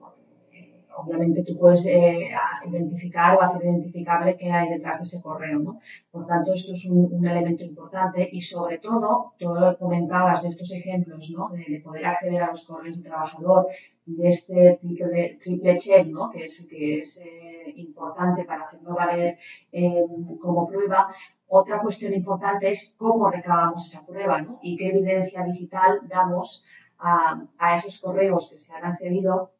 obviamente 0.96 1.42
tú 1.42 1.58
puedes 1.58 1.84
eh, 1.86 2.30
identificar 2.66 3.36
o 3.36 3.42
hacer 3.42 3.64
identificable 3.64 4.36
qué 4.36 4.50
hay 4.50 4.68
detrás 4.68 5.00
de 5.00 5.04
ese 5.04 5.22
correo. 5.22 5.58
¿no? 5.58 5.80
Por 6.10 6.26
tanto, 6.26 6.52
esto 6.52 6.72
es 6.72 6.84
un, 6.86 7.24
elemento 7.26 7.64
importante 7.64 8.28
y 8.30 8.40
sobre 8.40 8.78
todo, 8.78 9.34
todo 9.38 9.60
lo 9.60 9.72
que 9.72 9.78
comentabas 9.78 10.42
de 10.42 10.48
estos 10.48 10.70
ejemplos, 10.72 11.30
¿no? 11.30 11.50
de, 11.50 11.80
poder 11.80 12.06
acceder 12.06 12.42
a 12.42 12.48
los 12.48 12.64
correos 12.64 12.96
del 12.96 13.06
trabajador, 13.06 13.66
de 14.06 14.28
este 14.28 14.78
triple, 14.80 15.38
triple 15.42 15.76
check, 15.76 16.06
¿no? 16.06 16.30
que 16.30 16.44
es, 16.44 16.66
que 16.68 17.00
es 17.00 17.18
eh, 17.18 17.72
importante 17.76 18.44
para 18.44 18.64
hacerlo 18.64 18.94
valer 18.94 19.38
eh, 19.72 20.04
como 20.40 20.66
prueba. 20.66 21.08
Otra 21.48 21.80
cuestión 21.80 22.12
importante 22.14 22.68
es 22.68 22.94
cómo 22.96 23.30
recabamos 23.30 23.86
esa 23.86 24.04
prueba 24.04 24.40
¿no? 24.40 24.58
y 24.62 24.76
qué 24.76 24.88
evidencia 24.88 25.44
digital 25.44 26.00
damos 26.08 26.64
a 27.06 27.76
esos 27.76 28.00
correos 28.00 28.48
que 28.50 28.58
se 28.58 28.72
han 28.72 28.84
accedido 28.84 29.50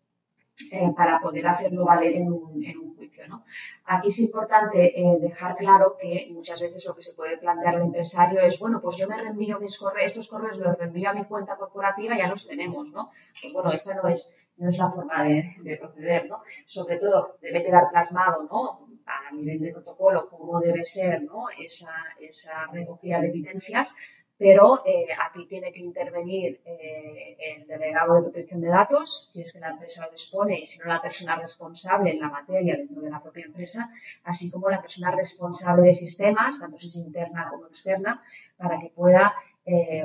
eh, 0.70 0.90
para 0.96 1.20
poder 1.20 1.46
hacerlo 1.46 1.84
valer 1.84 2.14
en 2.14 2.32
un, 2.32 2.64
en 2.64 2.78
un 2.78 2.96
juicio. 2.96 3.26
¿no? 3.28 3.44
Aquí 3.86 4.08
es 4.08 4.18
importante 4.20 5.00
eh, 5.00 5.18
dejar 5.20 5.56
claro 5.56 5.96
que 6.00 6.28
muchas 6.32 6.60
veces 6.60 6.84
lo 6.86 6.94
que 6.94 7.02
se 7.02 7.14
puede 7.14 7.38
plantear 7.38 7.74
el 7.74 7.82
empresario 7.82 8.40
es, 8.40 8.58
bueno, 8.58 8.80
pues 8.80 8.96
yo 8.96 9.08
me 9.08 9.16
reenvío 9.16 9.58
mis 9.58 9.78
correos, 9.78 10.08
estos 10.08 10.28
correos 10.28 10.58
los 10.58 10.78
reenvío 10.78 11.10
a 11.10 11.14
mi 11.14 11.24
cuenta 11.24 11.56
corporativa 11.56 12.16
ya 12.16 12.28
los 12.28 12.46
tenemos, 12.46 12.92
¿no? 12.92 13.10
Pues 13.40 13.52
bueno, 13.52 13.72
esta 13.72 13.94
no 13.94 14.08
es, 14.08 14.34
no 14.56 14.68
es 14.68 14.78
la 14.78 14.90
forma 14.90 15.24
de, 15.24 15.44
de 15.62 15.76
proceder, 15.76 16.28
¿no? 16.28 16.42
Sobre 16.66 16.98
todo 16.98 17.36
debe 17.40 17.64
quedar 17.64 17.90
plasmado, 17.90 18.44
¿no? 18.44 18.84
a 19.06 19.32
nivel 19.32 19.60
de 19.60 19.72
protocolo 19.72 20.28
cómo 20.28 20.60
debe 20.60 20.84
ser 20.84 21.22
¿no? 21.22 21.48
esa, 21.58 21.92
esa 22.20 22.66
recogida 22.72 23.20
de 23.20 23.28
evidencias, 23.28 23.94
pero 24.36 24.84
eh, 24.84 25.06
aquí 25.26 25.46
tiene 25.46 25.72
que 25.72 25.80
intervenir 25.80 26.60
eh, 26.64 27.36
el 27.56 27.66
delegado 27.66 28.16
de 28.16 28.22
protección 28.22 28.60
de 28.60 28.68
datos, 28.68 29.30
si 29.32 29.40
es 29.40 29.52
que 29.52 29.60
la 29.60 29.70
empresa 29.70 30.04
lo 30.04 30.12
dispone, 30.12 30.58
y 30.58 30.66
si 30.66 30.78
no 30.80 30.86
la 30.86 31.00
persona 31.00 31.36
responsable 31.36 32.10
en 32.10 32.20
la 32.20 32.28
materia 32.28 32.76
dentro 32.76 33.00
de 33.00 33.10
la 33.10 33.22
propia 33.22 33.46
empresa, 33.46 33.90
así 34.24 34.50
como 34.50 34.68
la 34.68 34.80
persona 34.80 35.12
responsable 35.12 35.82
de 35.86 35.92
sistemas, 35.92 36.58
tanto 36.58 36.78
si 36.78 36.88
es 36.88 36.96
interna 36.96 37.48
como 37.48 37.66
externa, 37.66 38.22
para 38.56 38.78
que 38.78 38.90
pueda 38.90 39.34
eh, 39.66 40.04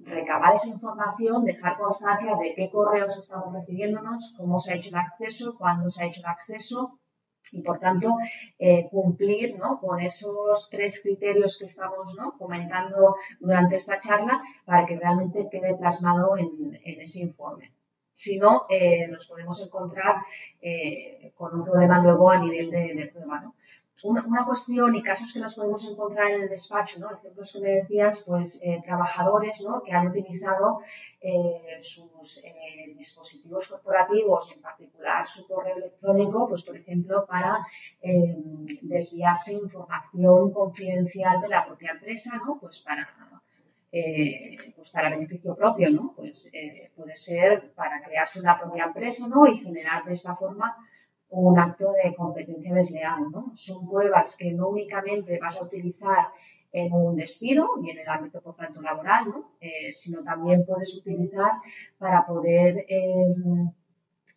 recabar 0.00 0.54
esa 0.54 0.68
información, 0.68 1.44
dejar 1.44 1.78
constancia 1.78 2.36
de 2.36 2.54
qué 2.54 2.70
correos 2.70 3.16
estamos 3.16 3.52
recibiéndonos, 3.52 4.34
cómo 4.36 4.60
se 4.60 4.72
ha 4.72 4.76
hecho 4.76 4.90
el 4.90 4.96
acceso, 4.96 5.56
cuándo 5.58 5.90
se 5.90 6.04
ha 6.04 6.06
hecho 6.06 6.20
el 6.20 6.26
acceso, 6.26 6.99
y 7.52 7.62
por 7.62 7.78
tanto 7.78 8.16
eh, 8.58 8.88
cumplir 8.90 9.58
con 9.80 10.00
esos 10.00 10.68
tres 10.70 11.00
criterios 11.02 11.58
que 11.58 11.66
estamos 11.66 12.16
comentando 12.38 13.16
durante 13.40 13.76
esta 13.76 13.98
charla 13.98 14.42
para 14.64 14.86
que 14.86 14.98
realmente 14.98 15.48
quede 15.50 15.74
plasmado 15.76 16.36
en, 16.36 16.78
ese 16.84 17.20
informe. 17.20 17.72
Si 18.12 18.38
no, 18.38 18.66
eh, 18.68 19.08
nos 19.08 19.26
podemos 19.26 19.60
encontrar 19.62 20.16
eh, 20.60 21.32
con 21.34 21.54
un 21.58 21.64
problema 21.64 22.02
luego 22.02 22.30
a 22.30 22.38
nivel 22.38 22.70
de, 22.70 22.94
de 22.94 23.06
prueba. 23.06 23.40
¿no? 23.40 23.54
Una, 24.02 24.44
cuestión 24.44 24.94
y 24.94 25.02
casos 25.02 25.32
que 25.32 25.40
nos 25.40 25.54
podemos 25.54 25.84
encontrar 25.88 26.30
en 26.30 26.42
el 26.42 26.48
despacho, 26.48 26.98
¿no? 27.00 27.10
ejemplos 27.10 27.52
que 27.52 27.60
me 27.60 27.70
decías, 27.70 28.24
pues 28.26 28.60
eh, 28.62 28.80
trabajadores 28.84 29.60
¿no? 29.60 29.82
que 29.82 29.92
han 29.92 30.08
utilizado 30.08 30.80
eh, 31.20 31.80
sus 31.82 32.44
eh, 32.44 32.94
dispositivos 32.96 33.68
corporativos, 33.68 34.50
en 34.52 34.60
particular 34.62 35.26
su 35.28 35.46
correo 35.46 35.76
electrónico, 35.76 36.48
pues 36.48 36.64
por 36.64 36.76
ejemplo, 36.76 37.26
para 37.26 37.58
desviarse 38.82 39.52
información 39.52 40.52
confidencial 40.52 41.40
de 41.40 41.48
la 41.48 41.66
propia 41.66 41.92
empresa, 41.92 42.40
¿no? 42.46 42.58
pues 42.58 42.80
para 42.80 43.06
pues 44.76 44.90
para 44.92 45.10
beneficio 45.10 45.56
propio, 45.56 45.90
¿no? 45.90 46.12
Pues 46.14 46.48
puede 46.94 47.16
ser 47.16 47.72
para 47.72 48.00
crearse 48.00 48.38
una 48.38 48.56
propia 48.56 48.84
empresa, 48.84 49.26
¿no? 49.26 49.48
Y 49.48 49.58
generar 49.58 50.04
de 50.04 50.12
esta 50.12 50.36
forma 50.36 50.76
un 51.30 51.58
acto 51.58 51.92
de 51.92 52.14
competencia 52.14 52.74
desleal. 52.74 53.30
¿no? 53.30 53.52
Son 53.56 53.88
pruebas 53.88 54.36
que 54.36 54.52
no 54.52 54.68
únicamente 54.68 55.38
vas 55.38 55.56
a 55.56 55.64
utilizar 55.64 56.28
en 56.72 56.92
un 56.92 57.16
despido 57.16 57.68
y 57.82 57.90
en 57.90 57.98
el 57.98 58.08
ámbito, 58.08 58.40
por 58.40 58.56
tanto, 58.56 58.80
laboral. 58.80 59.32
Eh, 59.60 59.92
sino 59.92 60.22
también 60.22 60.64
puedes 60.64 60.96
utilizar 60.96 61.52
para 61.98 62.26
poder 62.26 62.84
em, 62.88 63.70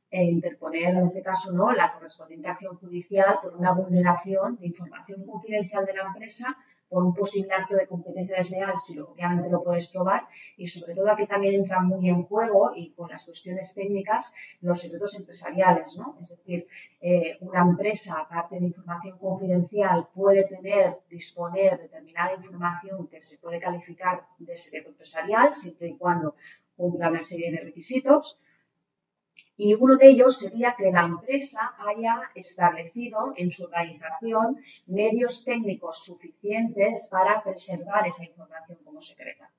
e 0.10 0.24
interponer, 0.26 0.94
en 0.94 1.06
este 1.06 1.24
caso, 1.24 1.52
¿no? 1.54 1.72
la 1.72 1.92
correspondiente 1.92 2.48
acción 2.48 2.78
judicial 2.78 3.40
por 3.42 3.56
una 3.56 3.72
vulneración 3.72 4.58
de 4.58 4.68
información 4.68 5.26
confidencial 5.26 5.88
de 5.88 5.94
la 5.96 6.04
empresa 6.04 6.56
por 6.94 7.04
un 7.04 7.14
posible 7.16 7.52
acto 7.52 7.76
de 7.76 7.88
competencia 7.88 8.38
desleal, 8.38 8.76
si 8.80 9.00
obviamente 9.00 9.50
lo 9.50 9.64
puedes 9.64 9.88
probar, 9.88 10.28
y 10.56 10.68
sobre 10.68 10.94
todo 10.94 11.10
aquí 11.10 11.26
también 11.26 11.56
entra 11.56 11.82
muy 11.82 12.08
en 12.08 12.22
juego 12.24 12.72
y 12.76 12.92
con 12.92 13.10
las 13.10 13.26
cuestiones 13.26 13.74
técnicas 13.74 14.32
los 14.62 14.80
secretos 14.80 15.18
empresariales, 15.18 15.96
¿no? 15.98 16.20
Es 16.22 16.30
decir, 16.30 16.68
eh, 17.02 17.38
una 17.42 17.62
empresa, 17.62 18.20
aparte 18.20 18.60
de 18.60 18.68
información 18.68 19.18
confidencial, 19.18 20.08
puede 20.14 20.44
tener, 20.44 21.00
disponer 21.10 21.80
determinada 21.80 22.36
información 22.36 23.08
que 23.08 23.20
se 23.22 23.40
puede 23.40 23.60
calificar 23.60 24.28
de 24.38 24.56
secreto 24.56 24.90
empresarial, 24.90 25.56
siempre 25.56 25.88
y 25.88 25.98
cuando 25.98 26.36
cumpla 26.78 27.10
una 27.10 27.24
serie 27.24 27.52
de 27.52 27.62
requisitos, 27.62 28.38
y 29.64 29.76
uno 29.76 29.96
de 29.96 30.10
ellos 30.10 30.40
sería 30.40 30.76
que 30.78 30.92
la 30.92 31.06
empresa 31.06 31.74
haya 31.80 32.16
establecido 32.36 33.34
en 33.38 33.50
su 33.50 33.64
organización 33.64 34.58
medios 34.88 35.46
técnicos 35.46 36.04
suficientes 36.04 37.08
para 37.10 37.42
preservar 37.42 38.06
esa 38.06 38.26
información 38.26 38.78
como 38.84 39.00
secreta. 39.00 39.50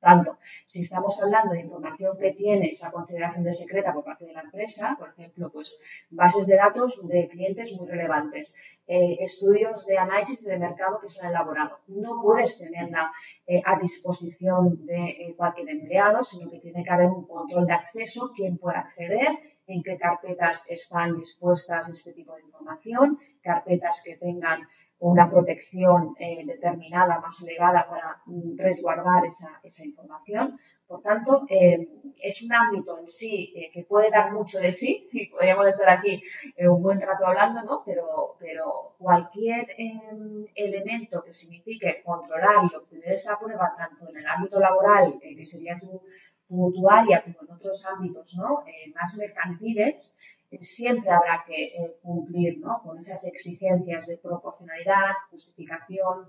Tanto, 0.00 0.38
si 0.64 0.80
estamos 0.82 1.20
hablando 1.22 1.52
de 1.52 1.60
información 1.60 2.16
que 2.18 2.32
tiene 2.32 2.70
esa 2.70 2.90
consideración 2.90 3.44
de 3.44 3.52
secreta 3.52 3.92
por 3.92 4.02
parte 4.02 4.24
de 4.24 4.32
la 4.32 4.40
empresa, 4.40 4.96
por 4.98 5.10
ejemplo, 5.10 5.50
pues 5.52 5.78
bases 6.08 6.46
de 6.46 6.56
datos 6.56 7.06
de 7.06 7.28
clientes 7.28 7.72
muy 7.76 7.86
relevantes, 7.86 8.54
eh, 8.86 9.18
estudios 9.20 9.86
de 9.86 9.98
análisis 9.98 10.42
de 10.42 10.58
mercado 10.58 10.98
que 11.00 11.08
se 11.08 11.20
han 11.20 11.30
elaborado. 11.30 11.80
No 11.86 12.20
puedes 12.22 12.58
tenerla 12.58 13.12
eh, 13.46 13.60
a 13.64 13.78
disposición 13.78 14.86
de 14.86 15.10
eh, 15.10 15.34
cualquier 15.36 15.68
empleado, 15.68 16.24
sino 16.24 16.50
que 16.50 16.60
tiene 16.60 16.82
que 16.82 16.90
haber 16.90 17.08
un 17.08 17.26
control 17.26 17.66
de 17.66 17.74
acceso, 17.74 18.32
quién 18.34 18.56
puede 18.56 18.78
acceder, 18.78 19.38
en 19.66 19.82
qué 19.82 19.98
carpetas 19.98 20.64
están 20.68 21.16
dispuestas 21.16 21.88
este 21.90 22.12
tipo 22.12 22.34
de 22.34 22.42
información, 22.42 23.18
carpetas 23.42 24.02
que 24.04 24.16
tengan 24.16 24.66
una 25.00 25.30
protección 25.30 26.14
eh, 26.18 26.44
determinada, 26.44 27.20
más 27.20 27.40
elevada 27.42 27.88
para 27.88 28.20
mm, 28.26 28.58
resguardar 28.58 29.24
esa, 29.24 29.58
esa, 29.62 29.84
información. 29.84 30.58
Por 30.86 31.00
tanto, 31.00 31.46
eh, 31.48 31.88
es 32.22 32.42
un 32.42 32.52
ámbito 32.52 32.98
en 32.98 33.08
sí 33.08 33.52
eh, 33.56 33.70
que 33.72 33.84
puede 33.84 34.10
dar 34.10 34.30
mucho 34.32 34.58
de 34.58 34.72
sí, 34.72 35.08
y 35.12 35.26
podríamos 35.30 35.68
estar 35.68 35.88
aquí 35.88 36.22
un 36.58 36.82
buen 36.82 37.00
rato 37.00 37.26
hablando, 37.26 37.62
¿no? 37.62 37.82
pero, 37.84 38.36
pero 38.38 38.94
cualquier 38.98 39.68
em, 39.78 40.44
elemento 40.54 41.22
que 41.24 41.32
signifique 41.32 42.02
controlar 42.04 42.56
y 42.70 42.76
obtener 42.76 43.12
esa 43.14 43.38
prueba, 43.38 43.74
tanto 43.78 44.06
en 44.10 44.18
el 44.18 44.26
ámbito 44.26 44.60
laboral, 44.60 45.18
que 45.18 45.44
sería 45.46 45.78
tu, 45.80 46.02
tu, 46.48 46.90
área, 46.90 47.22
como 47.22 47.36
en 47.48 47.54
otros 47.54 47.86
ámbitos 47.86 48.34
¿no? 48.36 48.64
más 48.94 49.16
mercantiles, 49.16 50.14
siempre 50.60 51.10
habrá 51.10 51.44
que 51.46 51.96
cumplir 52.02 52.60
con 52.60 52.98
esas 52.98 53.24
exigencias 53.24 54.06
de 54.06 54.18
proporcionalidad, 54.18 55.12
justificación, 55.30 56.26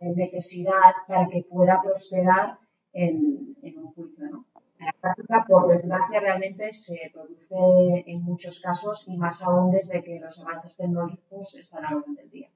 necesidad, 0.00 0.92
para 1.06 1.28
que 1.28 1.42
pueda 1.42 1.80
prosperar 1.82 2.58
en, 2.92 3.56
un 3.76 3.92
juicio. 3.94 4.28
¿no? 4.30 4.46
La 4.78 4.92
práctica, 5.00 5.44
por 5.46 5.68
desgracia, 5.68 6.20
realmente 6.20 6.72
se 6.72 7.10
produce 7.12 8.04
en 8.06 8.22
muchos 8.22 8.60
casos 8.60 9.04
y 9.08 9.16
más 9.16 9.42
aún 9.42 9.72
desde 9.72 10.02
que 10.02 10.20
los 10.20 10.38
avances 10.40 10.76
tecnológicos 10.76 11.54
están 11.54 11.84
a 11.84 11.90
la 11.90 11.96
orden 11.96 12.14
del 12.14 12.30
día. 12.30 12.48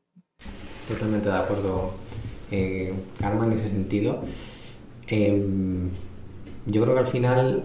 Totalmente 0.87 1.29
de 1.29 1.37
acuerdo, 1.37 1.95
eh, 2.51 2.95
Karma, 3.19 3.47
en 3.47 3.53
ese 3.53 3.71
sentido. 3.71 4.23
Em, 5.07 5.91
yo 6.67 6.83
creo 6.83 6.95
que 6.95 7.01
al 7.01 7.07
final, 7.07 7.65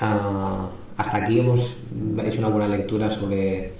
ah, 0.00 0.70
hasta 0.96 1.18
aquí 1.18 1.40
hemos 1.40 1.76
hecho 2.24 2.38
una 2.38 2.48
buena 2.48 2.68
lectura 2.68 3.10
sobre 3.10 3.72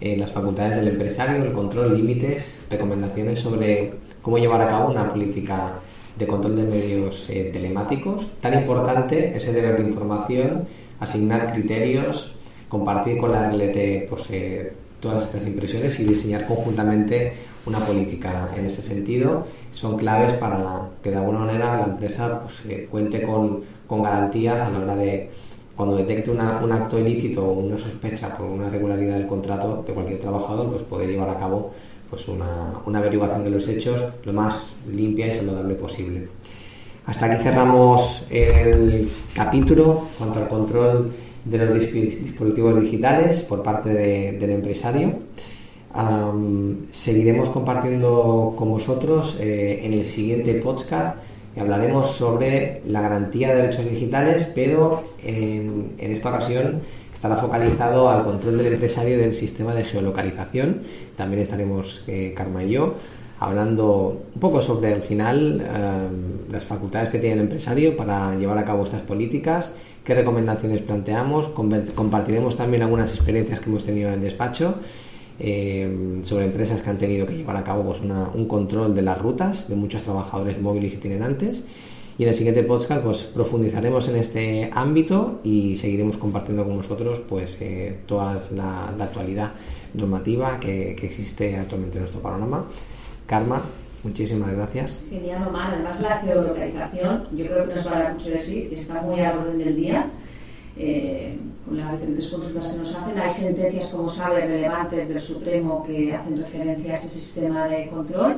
eh, 0.00 0.16
las 0.16 0.32
facultades 0.32 0.76
del 0.76 0.88
empresario, 0.88 1.42
el 1.42 1.52
control, 1.52 1.96
límites, 1.96 2.60
recomendaciones 2.70 3.38
sobre 3.38 3.92
cómo 4.22 4.38
llevar 4.38 4.62
a 4.62 4.68
cabo 4.68 4.90
una 4.90 5.08
política 5.08 5.80
de 6.18 6.26
control 6.26 6.56
de 6.56 6.64
medios 6.64 7.28
eh, 7.30 7.50
telemáticos. 7.52 8.30
Tan 8.40 8.54
importante 8.54 9.36
ese 9.36 9.52
deber 9.52 9.76
de 9.76 9.88
información, 9.88 10.66
asignar 11.00 11.52
criterios, 11.52 12.32
compartir 12.68 13.18
con 13.18 13.32
la 13.32 13.50
RLT 13.50 14.08
pues, 14.08 14.30
eh, 14.30 14.72
todas 15.00 15.24
estas 15.24 15.46
impresiones 15.46 15.98
y 16.00 16.04
diseñar 16.04 16.46
conjuntamente 16.46 17.34
una 17.66 17.78
política 17.78 18.50
en 18.56 18.66
este 18.66 18.82
sentido. 18.82 19.46
Son 19.72 19.96
claves 19.96 20.34
para 20.34 20.88
que 21.02 21.10
de 21.10 21.16
alguna 21.16 21.40
manera 21.40 21.76
la 21.76 21.84
empresa 21.84 22.40
pues, 22.42 22.62
eh, 22.68 22.88
cuente 22.90 23.22
con, 23.22 23.62
con, 23.86 24.02
garantías 24.02 24.62
a 24.62 24.70
la 24.70 24.78
hora 24.78 24.96
de 24.96 25.30
cuando 25.76 25.96
detecte 25.96 26.30
un 26.30 26.40
acto 26.40 26.98
ilícito 26.98 27.44
o 27.44 27.52
una 27.54 27.78
sospecha 27.78 28.32
por 28.32 28.46
una 28.46 28.68
irregularidad 28.68 29.14
del 29.14 29.26
contrato 29.26 29.82
de 29.86 29.92
cualquier 29.92 30.20
trabajador, 30.20 30.70
pues 30.70 30.82
poder 30.82 31.10
llevar 31.10 31.30
a 31.30 31.36
cabo 31.36 31.72
pues 32.08 32.28
una, 32.28 32.74
una 32.86 32.98
averiguación 33.00 33.44
de 33.44 33.50
los 33.50 33.66
hechos 33.66 34.04
lo 34.24 34.32
más 34.32 34.68
limpia 34.90 35.26
y 35.26 35.32
saludable 35.32 35.74
posible. 35.74 36.28
Hasta 37.06 37.26
aquí 37.26 37.42
cerramos 37.42 38.26
el 38.30 39.10
capítulo 39.34 40.08
cuanto 40.16 40.38
al 40.38 40.48
control 40.48 41.10
de 41.44 41.58
los 41.58 41.74
dispositivos 41.74 42.80
digitales 42.80 43.42
por 43.42 43.62
parte 43.62 43.90
del 43.92 44.50
empresario. 44.50 45.18
seguiremos 46.90 47.50
compartiendo 47.50 48.54
con 48.56 48.70
vosotros 48.70 49.36
eh, 49.38 49.80
en 49.82 49.92
el 49.92 50.04
siguiente 50.04 50.54
podcast 50.54 51.18
y 51.56 51.60
hablaremos 51.60 52.10
sobre 52.10 52.82
la 52.86 53.00
garantía 53.00 53.48
de 53.48 53.62
derechos 53.62 53.88
digitales, 53.88 54.50
pero 54.54 55.04
en, 55.22 55.92
en 55.98 56.12
esta 56.12 56.30
ocasión 56.30 56.80
estará 57.12 57.36
focalizado 57.36 58.10
al 58.10 58.22
control 58.22 58.58
del 58.58 58.74
empresario 58.74 59.16
del 59.16 59.32
sistema 59.32 59.74
de 59.74 59.84
geolocalización. 59.84 60.82
También 61.16 61.42
estaremos 61.42 62.02
eh, 62.06 62.34
Karma 62.36 62.64
y 62.64 62.70
yo 62.72 62.94
hablando 63.40 64.22
un 64.34 64.40
poco 64.40 64.62
sobre 64.62 64.92
al 64.94 65.02
final 65.02 65.60
eh, 65.60 66.08
las 66.50 66.64
facultades 66.64 67.10
que 67.10 67.18
tiene 67.18 67.34
el 67.34 67.40
empresario 67.40 67.96
para 67.96 68.34
llevar 68.34 68.58
a 68.58 68.64
cabo 68.64 68.84
estas 68.84 69.02
políticas, 69.02 69.72
qué 70.04 70.14
recomendaciones 70.14 70.82
planteamos, 70.82 71.48
compartiremos 71.48 72.56
también 72.56 72.82
algunas 72.82 73.14
experiencias 73.14 73.60
que 73.60 73.70
hemos 73.70 73.84
tenido 73.84 74.08
en 74.08 74.14
el 74.14 74.20
despacho. 74.20 74.76
Eh, 75.40 76.20
sobre 76.22 76.44
empresas 76.44 76.80
que 76.80 76.90
han 76.90 76.98
tenido 76.98 77.26
que 77.26 77.36
llevar 77.36 77.56
a 77.56 77.64
cabo 77.64 77.82
pues, 77.82 78.00
un 78.00 78.46
control 78.46 78.94
de 78.94 79.02
las 79.02 79.18
rutas 79.18 79.68
de 79.68 79.74
muchos 79.74 80.04
trabajadores 80.04 80.60
móviles 80.60 80.94
itinerantes 80.94 81.64
y 82.16 82.22
en 82.22 82.28
el 82.28 82.34
siguiente 82.36 82.62
podcast 82.62 83.02
pues 83.02 83.24
profundizaremos 83.24 84.08
en 84.08 84.16
este 84.16 84.70
ámbito 84.72 85.40
y 85.42 85.74
seguiremos 85.74 86.16
compartiendo 86.16 86.64
con 86.64 86.76
vosotros 86.76 87.20
pues 87.28 87.58
eh, 87.60 87.98
toda 88.06 88.38
la, 88.54 88.94
actualidad 89.00 89.52
normativa 89.94 90.60
que, 90.60 90.92
existe 90.92 91.56
actualmente 91.56 91.96
en 91.96 92.02
nuestro 92.02 92.22
panorama. 92.22 92.66
Karma, 93.26 93.62
muchísimas 94.04 94.52
gracias. 94.52 95.04
Genial, 95.10 95.48
Omar. 95.48 95.74
Además 95.74 96.00
la 96.00 96.18
geolocalización 96.18 97.28
yo 97.32 97.46
creo 97.46 97.68
que 97.68 97.74
nos 97.74 97.86
va 97.86 97.96
a 97.96 98.02
dar 98.04 98.12
mucho 98.12 98.30
de 98.30 98.38
sí, 98.38 98.68
está 98.70 99.02
muy 99.02 99.18
al 99.18 99.38
orden 99.38 99.58
del 99.58 99.74
día. 99.74 100.08
Eh, 100.76 101.38
con 101.64 101.78
las 101.78 101.92
diferentes 101.92 102.28
consultas 102.28 102.72
que 102.72 102.78
nos 102.78 102.96
hacen. 102.96 103.18
Hay 103.18 103.30
sentencias, 103.30 103.86
como 103.86 104.08
sabe, 104.08 104.40
relevantes 104.40 105.08
del 105.08 105.20
Supremo 105.20 105.84
que 105.86 106.14
hacen 106.14 106.36
referencia 106.36 106.92
a 106.92 106.94
ese 106.96 107.08
sistema 107.08 107.68
de 107.68 107.86
control 107.86 108.36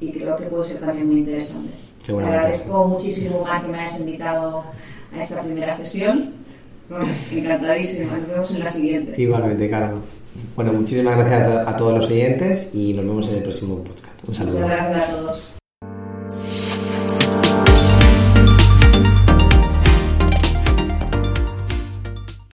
y 0.00 0.10
creo 0.10 0.36
que 0.36 0.44
puede 0.44 0.64
ser 0.64 0.80
también 0.80 1.06
muy 1.06 1.18
interesante. 1.18 1.70
Te 2.04 2.12
agradezco 2.12 2.86
muchísimo, 2.86 3.46
a 3.46 3.62
que 3.62 3.68
me 3.68 3.78
hayas 3.78 4.00
invitado 4.00 4.64
a 5.14 5.18
esta 5.18 5.42
primera 5.42 5.74
sesión. 5.74 6.32
encantadísima. 7.30 8.16
Nos 8.18 8.28
vemos 8.28 8.54
en 8.54 8.60
la 8.60 8.70
siguiente. 8.70 9.22
Igualmente, 9.22 9.70
Carlos. 9.70 10.00
Bueno, 10.56 10.72
muchísimas 10.72 11.16
gracias 11.16 11.68
a, 11.68 11.76
todos 11.76 11.94
los 11.94 12.06
oyentes 12.08 12.70
y 12.74 12.92
nos 12.92 13.06
vemos 13.06 13.28
en 13.28 13.36
el 13.36 13.42
próximo 13.42 13.78
podcast. 13.78 14.28
Un 14.28 14.34
saludo. 14.34 14.60
Muchas 14.60 14.68
gracias 14.70 15.08
a 15.08 15.12
todos. 15.12 15.53